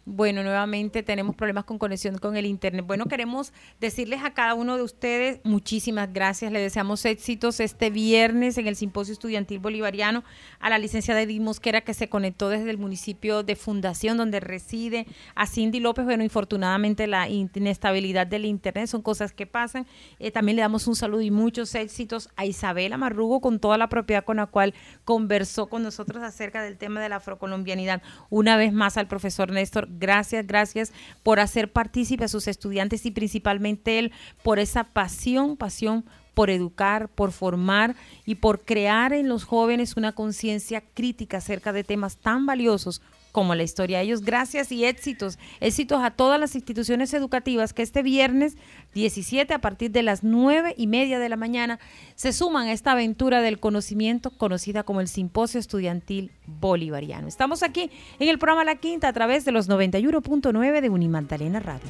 Bueno, 0.05 0.43
nuevamente 0.43 1.01
tenemos 1.01 1.33
problemas 1.33 1.63
con 1.63 1.77
conexión 1.77 2.17
con 2.17 2.35
el 2.35 2.45
Internet. 2.45 2.85
Bueno, 2.85 3.05
queremos 3.05 3.53
decirles 3.79 4.21
a 4.21 4.33
cada 4.33 4.53
uno 4.53 4.75
de 4.75 4.83
ustedes 4.83 5.39
muchísimas 5.45 6.11
gracias. 6.11 6.51
Le 6.51 6.59
deseamos 6.59 7.05
éxitos 7.05 7.61
este 7.61 7.89
viernes 7.89 8.57
en 8.57 8.67
el 8.67 8.75
Simposio 8.75 9.13
Estudiantil 9.13 9.59
Bolivariano 9.59 10.25
a 10.59 10.69
la 10.69 10.77
licenciada 10.77 11.21
Edith 11.21 11.41
Mosquera 11.41 11.79
que 11.81 11.93
se 11.93 12.09
conectó 12.09 12.49
desde 12.49 12.69
el 12.69 12.77
municipio 12.77 13.43
de 13.43 13.55
Fundación 13.55 14.17
donde 14.17 14.41
reside, 14.41 15.07
a 15.35 15.47
Cindy 15.47 15.79
López. 15.79 16.03
Bueno, 16.03 16.25
infortunadamente 16.25 17.07
la 17.07 17.29
inestabilidad 17.29 18.27
del 18.27 18.43
Internet 18.43 18.87
son 18.87 19.03
cosas 19.03 19.31
que 19.31 19.47
pasan. 19.47 19.87
Eh, 20.19 20.31
también 20.31 20.57
le 20.57 20.63
damos 20.63 20.85
un 20.85 20.97
saludo 20.97 21.21
y 21.21 21.31
muchos 21.31 21.75
éxitos 21.75 22.27
a 22.35 22.45
Isabela 22.45 22.97
Marrugo 22.97 23.39
con 23.39 23.59
toda 23.59 23.77
la 23.77 23.87
propiedad 23.87 24.25
con 24.25 24.35
la 24.35 24.47
cual 24.47 24.73
conversó 25.05 25.67
con 25.67 25.81
nosotros 25.81 26.23
acerca 26.23 26.61
del 26.61 26.77
tema 26.77 26.99
de 26.99 27.07
la 27.07 27.15
afrocolombianidad. 27.17 28.01
Una 28.29 28.57
vez 28.57 28.73
más 28.73 28.97
al 28.97 29.07
profesor 29.07 29.49
Néstor 29.49 29.92
Gracias, 29.99 30.45
gracias 30.47 30.93
por 31.23 31.39
hacer 31.39 31.71
partícipe 31.71 32.25
a 32.25 32.27
sus 32.27 32.47
estudiantes 32.47 33.05
y 33.05 33.11
principalmente 33.11 33.99
él 33.99 34.11
por 34.43 34.59
esa 34.59 34.83
pasión, 34.83 35.57
pasión 35.57 36.05
por 36.33 36.49
educar, 36.49 37.09
por 37.09 37.31
formar 37.31 37.95
y 38.25 38.35
por 38.35 38.61
crear 38.61 39.13
en 39.13 39.29
los 39.29 39.43
jóvenes 39.43 39.97
una 39.97 40.13
conciencia 40.13 40.83
crítica 40.93 41.37
acerca 41.37 41.73
de 41.73 41.83
temas 41.83 42.17
tan 42.17 42.45
valiosos 42.45 43.01
como 43.33 43.55
la 43.55 43.63
historia 43.63 43.97
de 43.97 44.05
ellos. 44.05 44.21
Gracias 44.21 44.71
y 44.71 44.85
éxitos. 44.85 45.37
Éxitos 45.59 46.01
a 46.01 46.11
todas 46.11 46.39
las 46.39 46.55
instituciones 46.55 47.13
educativas 47.13 47.73
que 47.73 47.81
este 47.81 48.01
viernes 48.01 48.55
17 48.93 49.53
a 49.53 49.59
partir 49.59 49.91
de 49.91 50.03
las 50.03 50.23
nueve 50.23 50.73
y 50.77 50.87
media 50.87 51.19
de 51.19 51.27
la 51.27 51.35
mañana 51.35 51.79
se 52.15 52.31
suman 52.31 52.67
a 52.67 52.71
esta 52.71 52.93
aventura 52.93 53.41
del 53.41 53.59
conocimiento 53.59 54.29
conocida 54.29 54.83
como 54.83 55.01
el 55.01 55.09
Simposio 55.09 55.59
Estudiantil 55.59 56.31
Bolivariano. 56.45 57.27
Estamos 57.27 57.63
aquí 57.63 57.89
en 58.19 58.29
el 58.29 58.37
programa 58.37 58.63
La 58.63 58.75
Quinta 58.75 59.09
a 59.09 59.13
través 59.13 59.43
de 59.43 59.51
los 59.51 59.67
91.9 59.67 60.81
de 60.81 60.89
Unimagdalena 60.89 61.59
Radio. 61.59 61.89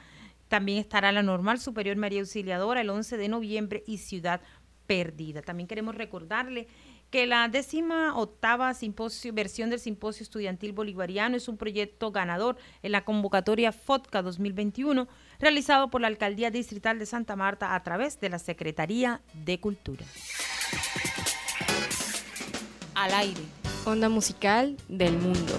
también 0.53 0.77
estará 0.77 1.11
la 1.11 1.23
Normal 1.23 1.59
Superior 1.59 1.97
María 1.97 2.19
Auxiliadora 2.19 2.81
el 2.81 2.89
11 2.91 3.17
de 3.17 3.27
noviembre 3.27 3.83
y 3.87 3.97
Ciudad 3.97 4.39
Perdida. 4.85 5.41
También 5.41 5.65
queremos 5.65 5.95
recordarle 5.95 6.67
que 7.09 7.25
la 7.25 7.47
décima 7.47 8.15
octava 8.15 8.71
versión 9.33 9.71
del 9.71 9.79
Simposio 9.79 10.21
Estudiantil 10.21 10.71
Bolivariano 10.71 11.35
es 11.35 11.47
un 11.47 11.57
proyecto 11.57 12.11
ganador 12.11 12.57
en 12.83 12.91
la 12.91 13.03
convocatoria 13.03 13.71
FOTCA 13.71 14.21
2021 14.21 15.07
realizado 15.39 15.89
por 15.89 16.01
la 16.01 16.07
Alcaldía 16.07 16.51
Distrital 16.51 16.99
de 16.99 17.07
Santa 17.07 17.35
Marta 17.35 17.73
a 17.73 17.81
través 17.81 18.19
de 18.19 18.29
la 18.29 18.37
Secretaría 18.37 19.21
de 19.33 19.59
Cultura. 19.59 20.05
Al 22.93 23.11
aire. 23.11 23.41
Onda 23.85 24.07
musical 24.07 24.77
del 24.87 25.17
mundo. 25.17 25.57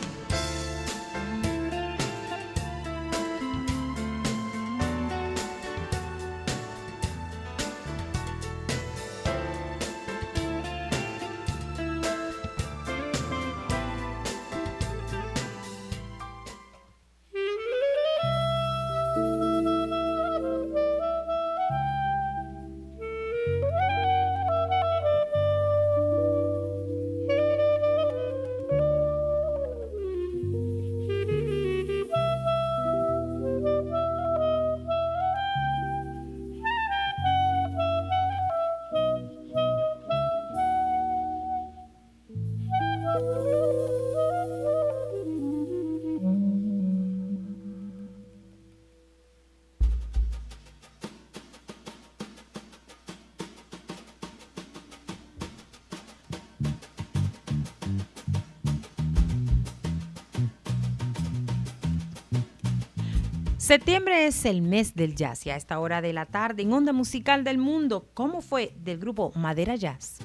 Septiembre 63.75 64.29
es 64.29 64.45
el 64.45 64.63
mes 64.63 64.95
del 64.95 65.17
jazz 65.17 65.47
y 65.47 65.51
a 65.51 65.57
esta 65.57 65.81
hora 65.81 66.01
de 66.01 66.13
la 66.13 66.27
tarde 66.27 66.63
en 66.63 66.73
Onda 66.73 66.93
Musical 66.93 67.43
del 67.43 67.59
Mundo, 67.59 68.09
¿cómo 68.15 68.41
fue 68.41 68.73
del 68.77 68.99
grupo 68.99 69.33
Madera 69.35 69.75
Jazz? 69.75 70.19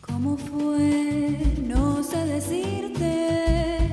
¿Cómo 0.00 0.36
fue? 0.36 1.38
No 1.62 2.02
sé 2.02 2.26
decirte 2.26 3.85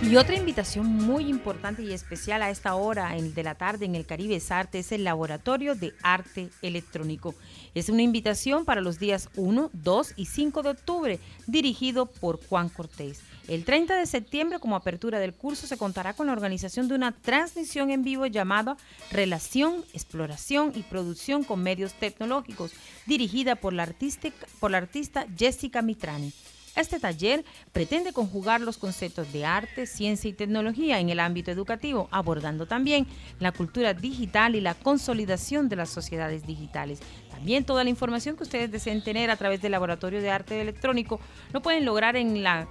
Y 0.07 0.17
otra 0.17 0.35
invitación 0.35 0.85
muy 0.85 1.27
importante 1.27 1.81
y 1.81 1.91
especial 1.91 2.43
a 2.43 2.51
esta 2.51 2.75
hora 2.75 3.15
de 3.17 3.43
la 3.43 3.55
tarde 3.55 3.85
en 3.85 3.95
el 3.95 4.05
Caribe 4.05 4.35
es 4.35 4.51
Arte 4.51 4.79
es 4.79 4.91
el 4.91 5.03
Laboratorio 5.03 5.73
de 5.73 5.95
Arte 6.03 6.51
Electrónico. 6.61 7.33
Es 7.75 7.89
una 7.89 8.03
invitación 8.03 8.63
para 8.63 8.79
los 8.79 8.99
días 8.99 9.29
1, 9.35 9.69
2 9.73 10.13
y 10.15 10.25
5 10.27 10.63
de 10.63 10.69
octubre, 10.69 11.19
dirigido 11.45 12.05
por 12.05 12.39
Juan 12.47 12.69
Cortés. 12.69 13.19
El 13.49 13.65
30 13.65 13.97
de 13.97 14.05
septiembre, 14.05 14.59
como 14.59 14.77
apertura 14.77 15.19
del 15.19 15.33
curso, 15.33 15.67
se 15.67 15.77
contará 15.77 16.13
con 16.13 16.27
la 16.27 16.33
organización 16.33 16.87
de 16.87 16.95
una 16.95 17.11
transmisión 17.11 17.91
en 17.91 18.01
vivo 18.01 18.25
llamada 18.27 18.77
Relación, 19.11 19.83
Exploración 19.93 20.71
y 20.73 20.83
Producción 20.83 21.43
con 21.43 21.61
Medios 21.61 21.93
Tecnológicos, 21.93 22.71
dirigida 23.05 23.55
por 23.57 23.73
la, 23.73 23.83
artística- 23.83 24.47
por 24.61 24.71
la 24.71 24.77
artista 24.77 25.27
Jessica 25.37 25.81
Mitrani. 25.81 26.31
Este 26.75 26.99
taller 26.99 27.45
pretende 27.71 28.11
conjugar 28.11 28.59
los 28.59 28.77
conceptos 28.77 29.31
de 29.31 29.45
arte, 29.45 29.85
ciencia 29.87 30.29
y 30.29 30.33
tecnología 30.33 30.99
en 30.99 31.09
el 31.09 31.21
ámbito 31.21 31.49
educativo, 31.49 32.09
abordando 32.11 32.65
también 32.65 33.07
la 33.39 33.53
cultura 33.53 33.93
digital 33.93 34.55
y 34.55 34.61
la 34.61 34.73
consolidación 34.75 35.69
de 35.69 35.77
las 35.77 35.89
sociedades 35.89 36.45
digitales. 36.45 36.99
También 37.35 37.65
toda 37.65 37.83
la 37.83 37.89
información 37.89 38.37
que 38.37 38.43
ustedes 38.43 38.71
deseen 38.71 39.03
tener 39.03 39.29
a 39.29 39.35
través 39.35 39.61
del 39.61 39.73
Laboratorio 39.73 40.21
de 40.21 40.31
Arte 40.31 40.59
Electrónico 40.61 41.19
lo 41.51 41.61
pueden 41.61 41.83
lograr 41.85 42.15
en 42.15 42.41
la, 42.43 42.65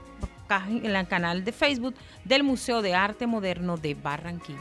página- 0.49 0.89
en 0.89 0.97
el 0.97 1.07
canal 1.07 1.45
de 1.45 1.53
Facebook 1.53 1.95
del 2.25 2.43
Museo 2.45 2.81
de 2.81 2.95
Arte 2.95 3.27
Moderno 3.27 3.77
de 3.77 3.95
Barranquilla. 3.95 4.59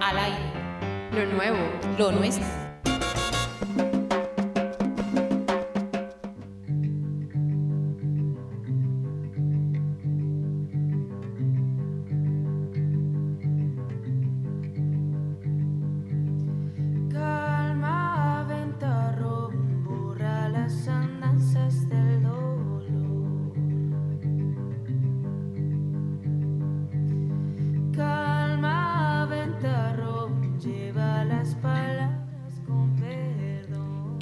Al 0.00 0.18
aire. 0.18 0.52
Lo 1.12 1.26
nuevo. 1.26 1.58
Lo 1.98 2.12
nuestro. 2.12 2.61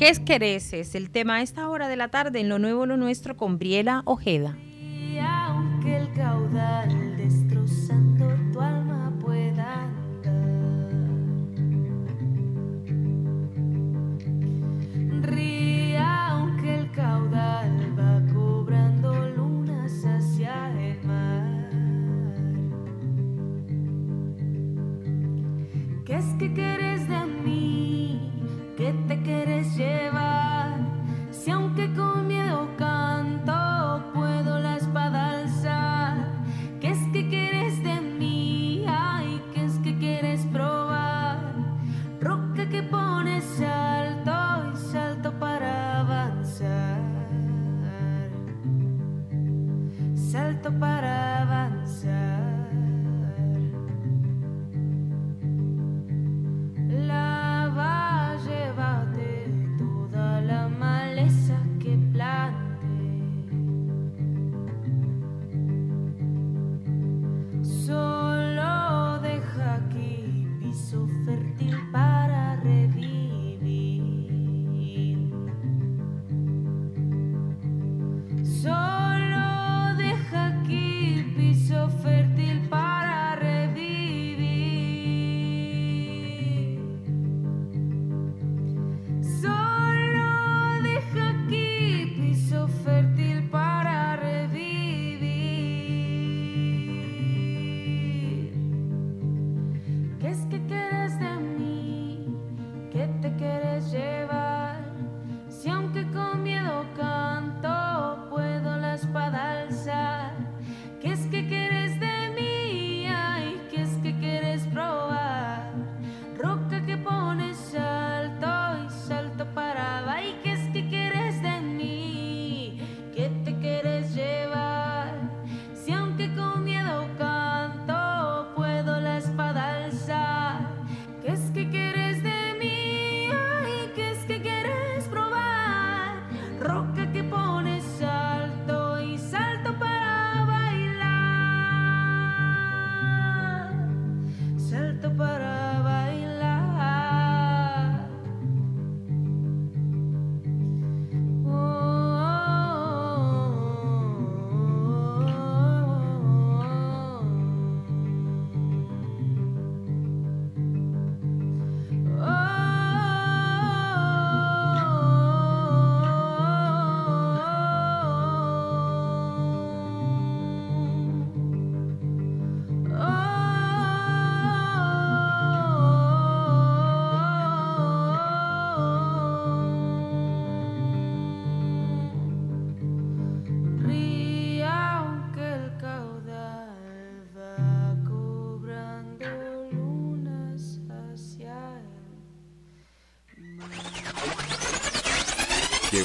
¿Qué 0.00 0.08
es 0.08 0.18
quererse? 0.18 0.80
Es 0.80 0.94
el 0.94 1.10
tema 1.10 1.36
a 1.36 1.42
esta 1.42 1.68
hora 1.68 1.86
de 1.86 1.96
la 1.96 2.08
tarde 2.08 2.40
en 2.40 2.48
Lo 2.48 2.58
Nuevo 2.58 2.86
Lo 2.86 2.96
Nuestro 2.96 3.36
con 3.36 3.58
Briela 3.58 4.00
Ojeda. 4.06 4.56
Y 4.56 5.18
aunque 5.18 5.94
el 5.94 6.10
caudal 6.14 6.39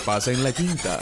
pasa 0.06 0.32
en 0.32 0.43
la 0.43 0.51
quinta? 0.51 0.99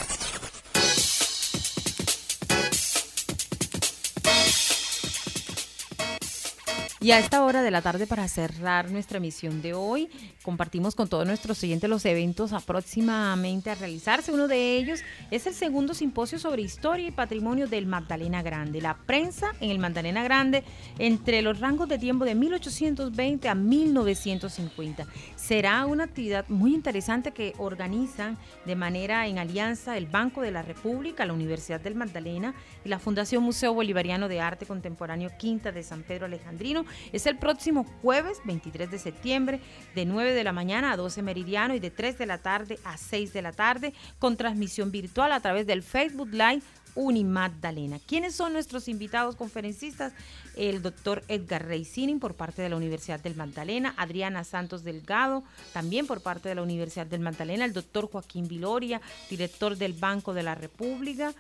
Y 7.02 7.12
a 7.12 7.20
esta 7.20 7.44
hora 7.44 7.62
de 7.62 7.70
la 7.70 7.82
tarde, 7.82 8.08
para 8.08 8.26
cerrar 8.30 8.90
nuestra 8.90 9.18
emisión 9.18 9.62
de 9.62 9.74
hoy, 9.74 10.10
compartimos 10.44 10.94
con 10.94 11.08
todos 11.08 11.26
nuestros 11.26 11.58
siguientes 11.58 11.90
los 11.90 12.06
eventos 12.06 12.54
a 12.54 12.60
próximamente 12.60 13.72
a 13.72 13.76
realizarse. 13.76 14.32
Uno 14.32 14.48
de 14.48 14.78
ellos 14.78 15.02
es 15.32 15.48
el 15.48 15.54
segundo 15.54 15.94
simposio 15.94 16.38
sobre 16.38 16.62
historia 16.62 17.08
y 17.08 17.12
patrimonio 17.12 17.68
del 17.68 17.88
Magdalena 17.88 18.44
Grande. 18.44 18.82
La 18.82 18.98
prensa 18.98 19.54
en 19.62 19.72
el 19.72 19.80
Magdalena 19.80 20.24
Grande 20.24 20.64
entre 21.00 21.42
los 21.42 21.60
rangos 21.60 21.88
de 21.88 21.98
tiempo 21.98 22.26
de 22.26 22.36
1820 22.36 23.50
a 23.50 23.56
1950. 23.56 25.08
Será 25.36 25.86
una 25.86 26.04
actividad 26.04 26.48
muy 26.50 26.74
interesante 26.74 27.32
que 27.32 27.54
organizan 27.58 28.38
de 28.66 28.76
manera 28.76 29.28
en 29.28 29.40
alianza 29.40 29.98
el 29.98 30.08
Banco 30.08 30.42
de 30.42 30.52
la 30.52 30.62
República, 30.62 31.26
la 31.26 31.34
Universidad 31.34 31.80
del 31.80 31.96
Magdalena 31.96 32.54
y 32.84 32.90
la 32.90 33.00
Fundación 33.00 33.44
Museo 33.44 33.74
Bolivariano 33.74 34.28
de 34.28 34.42
Arte 34.42 34.66
Contemporáneo 34.66 35.32
Quinta 35.38 35.72
de 35.72 35.84
San 35.84 36.04
Pedro 36.04 36.26
Alejandrino. 36.26 36.86
Es 37.14 37.26
el 37.26 37.38
próximo 37.38 37.86
jueves 38.02 38.40
23 38.46 38.92
de 38.92 39.00
septiembre 39.00 39.60
de 39.96 40.06
9 40.06 40.33
de 40.34 40.44
la 40.44 40.52
mañana 40.52 40.92
a 40.92 40.98
12 40.98 41.22
meridiano 41.22 41.76
y 41.76 41.80
de 41.80 41.92
3 41.92 42.18
de 42.18 42.26
la 42.26 42.40
tarde 42.40 42.80
a 42.84 42.98
6 42.98 43.34
de 43.34 43.42
la 43.42 43.52
tarde 43.52 43.94
con 44.20 44.38
transmisión 44.38 44.92
virtual 44.92 45.32
a 45.32 45.40
través 45.40 45.68
del 45.68 45.84
Facebook 45.84 46.30
Live 46.32 46.62
Unimagdalena. 46.96 48.00
¿Quiénes 48.00 48.36
son 48.36 48.54
nuestros 48.54 48.88
invitados 48.88 49.36
conferencistas? 49.36 50.14
El 50.56 50.82
doctor 50.82 51.24
Edgar 51.28 51.66
Reisinin 51.66 52.20
por 52.20 52.36
parte 52.36 52.62
de 52.62 52.70
la 52.70 52.76
Universidad 52.76 53.20
del 53.20 53.36
Magdalena, 53.36 53.96
Adriana 53.98 54.44
Santos 54.44 54.84
Delgado 54.84 55.44
también 55.74 56.06
por 56.06 56.22
parte 56.22 56.50
de 56.50 56.56
la 56.56 56.62
Universidad 56.62 57.08
del 57.08 57.22
Magdalena, 57.22 57.66
el 57.66 57.74
doctor 57.74 58.10
Joaquín 58.12 58.48
Viloria, 58.48 59.02
director 59.30 59.76
del 59.76 59.94
Banco 59.94 60.34
de 60.34 60.44
la 60.44 60.54
República, 60.54 61.34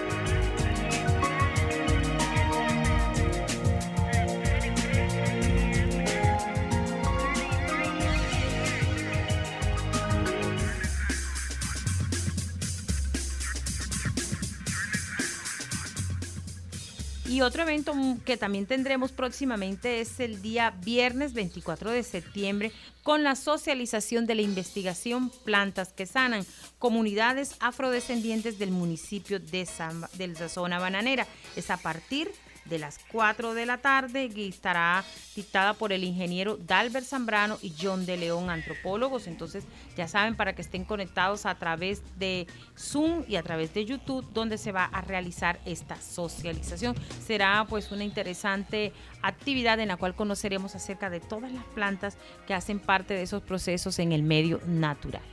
Y 17.36 17.42
otro 17.42 17.64
evento 17.64 17.94
que 18.24 18.38
también 18.38 18.66
tendremos 18.66 19.12
próximamente 19.12 20.00
es 20.00 20.22
el 20.22 20.42
día 20.42 20.72
viernes 20.86 21.34
24 21.34 21.92
de 21.92 22.02
septiembre 22.02 22.72
con 23.04 23.24
la 23.24 23.36
socialización 23.36 24.26
de 24.26 24.36
la 24.36 24.42
investigación 24.42 25.30
Plantas 25.44 25.90
que 25.92 26.06
Sanan, 26.06 26.46
comunidades 26.80 27.58
afrodescendientes 27.60 28.58
del 28.58 28.72
municipio 28.72 29.42
de, 29.42 29.66
San- 29.66 30.06
de 30.14 30.28
la 30.30 30.48
zona 30.48 30.80
bananera. 30.80 31.28
Es 31.58 31.72
a 31.72 31.76
partir 31.76 32.30
de 32.30 32.34
las 32.70 32.99
4 33.11 33.53
de 33.53 33.66
la 33.66 33.78
tarde, 33.78 34.30
que 34.30 34.47
estará 34.47 35.03
dictada 35.36 35.74
por 35.74 35.93
el 35.93 36.03
ingeniero 36.03 36.57
Dalbert 36.57 37.05
Zambrano 37.05 37.57
y 37.61 37.74
John 37.80 38.05
de 38.05 38.18
León, 38.18 38.49
antropólogos. 38.49 39.28
Entonces, 39.28 39.66
ya 39.95 40.07
saben, 40.07 40.36
para 40.36 40.53
que 40.53 40.61
estén 40.61 40.84
conectados 40.84 41.45
a 41.45 41.55
través 41.55 42.01
de 42.18 42.47
Zoom 42.78 43.24
y 43.28 43.36
a 43.36 43.43
través 43.43 43.74
de 43.74 43.86
YouTube, 43.86 44.26
donde 44.34 44.57
se 44.57 44.72
va 44.72 44.86
a 44.86 45.01
realizar 45.01 45.59
esta 45.66 45.95
socialización. 46.01 46.95
Será 47.26 47.66
pues 47.70 47.91
una 47.91 48.03
interesante 48.03 48.93
actividad 49.22 49.80
en 49.80 49.89
la 49.89 49.97
cual 49.97 50.16
conoceremos 50.16 50.76
acerca 50.76 51.09
de 51.09 51.20
todas 51.20 51.51
las 51.51 51.63
plantas 51.66 52.18
que 52.47 52.53
hacen 52.53 52.80
parte 52.80 53.13
de 53.13 53.24
esos 53.24 53.43
procesos 53.43 53.99
en 53.99 54.11
el 54.11 54.24
medio 54.24 54.59
natural. 54.66 55.24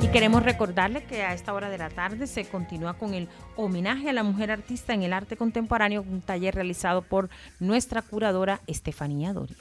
Y 0.00 0.06
queremos 0.08 0.44
recordarle 0.44 1.02
que 1.02 1.22
a 1.22 1.34
esta 1.34 1.52
hora 1.52 1.70
de 1.70 1.78
la 1.78 1.90
tarde 1.90 2.28
se 2.28 2.44
continúa 2.44 2.94
con 2.94 3.14
el 3.14 3.28
homenaje 3.56 4.08
a 4.10 4.12
la 4.12 4.22
mujer 4.22 4.52
artista 4.52 4.94
en 4.94 5.02
el 5.02 5.12
arte 5.12 5.36
contemporáneo, 5.36 6.02
un 6.02 6.22
taller 6.22 6.54
realizado 6.54 7.02
por 7.02 7.28
nuestra 7.58 8.02
curadora 8.02 8.60
Estefanía 8.68 9.32
Doria. 9.32 9.56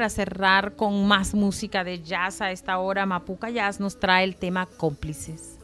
Para 0.00 0.08
cerrar 0.08 0.76
con 0.76 1.06
más 1.06 1.34
música 1.34 1.84
de 1.84 2.02
jazz 2.02 2.40
a 2.40 2.50
esta 2.52 2.78
hora, 2.78 3.04
Mapuca 3.04 3.50
Jazz 3.50 3.80
nos 3.80 4.00
trae 4.00 4.24
el 4.24 4.34
tema 4.34 4.64
Cómplices. 4.64 5.59